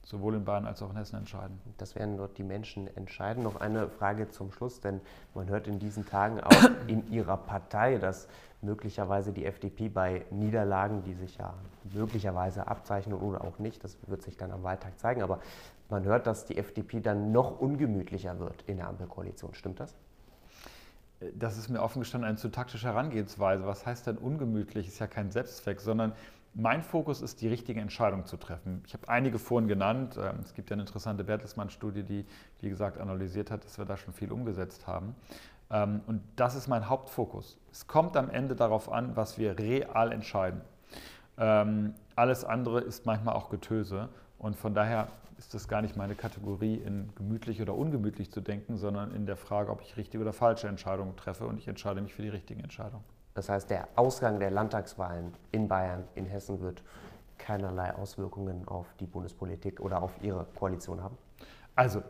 sowohl 0.04 0.34
in 0.34 0.44
Bayern 0.44 0.66
als 0.66 0.82
auch 0.82 0.90
in 0.90 0.96
Hessen 0.96 1.16
entscheiden. 1.16 1.60
Das 1.78 1.94
werden 1.94 2.16
dort 2.16 2.36
die 2.36 2.42
Menschen 2.42 2.94
entscheiden. 2.96 3.42
Noch 3.42 3.56
eine 3.56 3.88
Frage 3.88 4.28
zum 4.28 4.52
Schluss, 4.52 4.80
denn 4.80 5.00
man 5.34 5.48
hört 5.48 5.66
in 5.66 5.78
diesen 5.78 6.06
Tagen 6.06 6.40
auch 6.40 6.70
in 6.86 7.10
Ihrer 7.10 7.36
Partei, 7.36 7.98
dass 7.98 8.28
möglicherweise 8.60 9.32
die 9.32 9.44
FDP 9.44 9.88
bei 9.88 10.24
Niederlagen, 10.30 11.02
die 11.04 11.14
sich 11.14 11.36
ja 11.36 11.54
möglicherweise 11.92 12.66
abzeichnen 12.66 13.16
oder 13.16 13.42
auch 13.42 13.58
nicht, 13.58 13.84
das 13.84 13.96
wird 14.06 14.22
sich 14.22 14.36
dann 14.36 14.52
am 14.52 14.62
Wahltag 14.62 14.98
zeigen, 14.98 15.22
aber 15.22 15.40
man 15.88 16.04
hört, 16.04 16.26
dass 16.26 16.44
die 16.44 16.56
FDP 16.56 17.00
dann 17.00 17.32
noch 17.32 17.60
ungemütlicher 17.60 18.38
wird 18.38 18.62
in 18.62 18.78
der 18.78 18.88
Ampelkoalition. 18.88 19.54
Stimmt 19.54 19.80
das? 19.80 19.94
Das 21.34 21.56
ist 21.56 21.68
mir 21.68 21.80
offen 21.80 22.00
gestanden 22.00 22.28
eine 22.28 22.36
zu 22.36 22.48
taktische 22.48 22.88
Herangehensweise. 22.88 23.66
Was 23.66 23.86
heißt 23.86 24.06
denn 24.06 24.18
ungemütlich? 24.18 24.88
Ist 24.88 24.98
ja 24.98 25.06
kein 25.06 25.30
Selbstzweck, 25.30 25.80
sondern 25.80 26.12
mein 26.54 26.82
Fokus 26.82 27.20
ist, 27.20 27.40
die 27.40 27.48
richtige 27.48 27.80
Entscheidung 27.80 28.26
zu 28.26 28.36
treffen. 28.36 28.82
Ich 28.86 28.94
habe 28.94 29.08
einige 29.08 29.38
vorhin 29.38 29.68
genannt. 29.68 30.16
Ähm, 30.20 30.40
es 30.42 30.54
gibt 30.54 30.70
ja 30.70 30.74
eine 30.74 30.82
interessante 30.82 31.24
Bertelsmann-Studie, 31.24 32.04
die, 32.04 32.26
wie 32.60 32.68
gesagt, 32.68 32.98
analysiert 32.98 33.50
hat, 33.50 33.64
dass 33.64 33.78
wir 33.78 33.84
da 33.84 33.96
schon 33.96 34.14
viel 34.14 34.30
umgesetzt 34.32 34.86
haben. 34.86 35.14
Ähm, 35.70 36.02
und 36.06 36.22
das 36.36 36.54
ist 36.54 36.68
mein 36.68 36.88
Hauptfokus. 36.88 37.58
Es 37.72 37.86
kommt 37.86 38.16
am 38.16 38.30
Ende 38.30 38.54
darauf 38.54 38.90
an, 38.90 39.16
was 39.16 39.38
wir 39.38 39.58
real 39.58 40.12
entscheiden. 40.12 40.60
Ähm, 41.36 41.94
alles 42.14 42.44
andere 42.44 42.80
ist 42.80 43.06
manchmal 43.06 43.34
auch 43.34 43.50
Getöse. 43.50 44.08
Und 44.44 44.56
von 44.56 44.74
daher 44.74 45.08
ist 45.38 45.54
das 45.54 45.68
gar 45.68 45.80
nicht 45.80 45.96
meine 45.96 46.14
Kategorie, 46.14 46.74
in 46.74 47.08
gemütlich 47.14 47.62
oder 47.62 47.74
ungemütlich 47.74 48.30
zu 48.30 48.42
denken, 48.42 48.76
sondern 48.76 49.14
in 49.14 49.24
der 49.24 49.36
Frage, 49.36 49.70
ob 49.70 49.80
ich 49.80 49.96
richtige 49.96 50.22
oder 50.22 50.34
falsche 50.34 50.68
Entscheidungen 50.68 51.16
treffe. 51.16 51.46
Und 51.46 51.56
ich 51.56 51.66
entscheide 51.66 52.02
mich 52.02 52.12
für 52.12 52.20
die 52.20 52.28
richtigen 52.28 52.60
Entscheidungen. 52.60 53.02
Das 53.32 53.48
heißt, 53.48 53.70
der 53.70 53.88
Ausgang 53.96 54.38
der 54.40 54.50
Landtagswahlen 54.50 55.32
in 55.50 55.66
Bayern, 55.66 56.04
in 56.14 56.26
Hessen 56.26 56.60
wird 56.60 56.82
keinerlei 57.38 57.94
Auswirkungen 57.94 58.68
auf 58.68 58.86
die 59.00 59.06
Bundespolitik 59.06 59.80
oder 59.80 60.02
auf 60.02 60.12
Ihre 60.20 60.44
Koalition 60.54 61.02
haben? 61.02 61.16
Also 61.74 62.02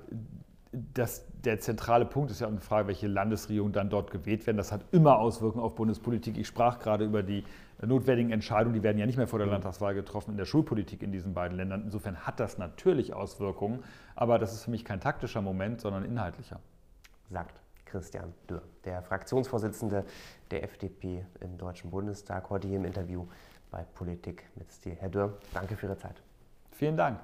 das, 0.73 1.25
der 1.45 1.61
zentrale 1.61 2.05
Punkt 2.05 2.33
ist 2.33 2.41
ja 2.41 2.49
auch 2.49 2.51
eine 2.51 2.61
Frage, 2.61 2.89
welche 2.89 3.07
Landesregierungen 3.07 3.73
dann 3.73 3.91
dort 3.91 4.11
gewählt 4.11 4.45
werden. 4.49 4.57
Das 4.57 4.73
hat 4.73 4.81
immer 4.91 5.21
Auswirkungen 5.21 5.65
auf 5.65 5.77
Bundespolitik. 5.77 6.37
Ich 6.37 6.49
sprach 6.49 6.81
gerade 6.81 7.05
über 7.05 7.23
die 7.23 7.45
notwendigen 7.87 8.31
Entscheidungen, 8.31 8.75
die 8.75 8.83
werden 8.83 8.99
ja 8.99 9.07
nicht 9.07 9.17
mehr 9.17 9.27
vor 9.27 9.39
der 9.39 9.49
Landtagswahl 9.49 9.95
getroffen 9.95 10.33
in 10.33 10.37
der 10.37 10.45
Schulpolitik 10.45 11.03
in 11.03 11.13
diesen 11.13 11.35
beiden 11.35 11.57
Ländern. 11.57 11.83
Insofern 11.83 12.27
hat 12.27 12.41
das 12.41 12.59
natürlich 12.59 13.13
Auswirkungen, 13.15 13.83
aber 14.15 14.39
das 14.39 14.53
ist 14.53 14.65
für 14.65 14.71
mich 14.71 14.85
kein 14.85 15.01
taktischer 15.01 15.43
Moment, 15.43 15.81
sondern 15.81 16.05
inhaltlicher. 16.05 16.61
Sagt 17.31 17.61
Christian 17.85 18.35
Dürr, 18.49 18.63
der 18.85 19.03
Fraktionsvorsitzende 19.03 20.05
der 20.51 20.65
FDP 20.65 21.25
im 21.41 21.57
Deutschen 21.59 21.91
Bundestag, 21.91 22.51
heute 22.51 22.69
hier 22.69 22.79
im 22.79 22.85
Interview 22.85 23.27
bei 23.71 23.85
Politik 23.95 24.45
mit 24.57 24.71
Stil. 24.71 24.97
Herr 24.99 25.09
Dürr, 25.09 25.39
danke 25.53 25.77
für 25.77 25.87
Ihre 25.87 25.97
Zeit. 25.97 26.23
Vielen 26.73 26.97
Dank. 26.97 27.21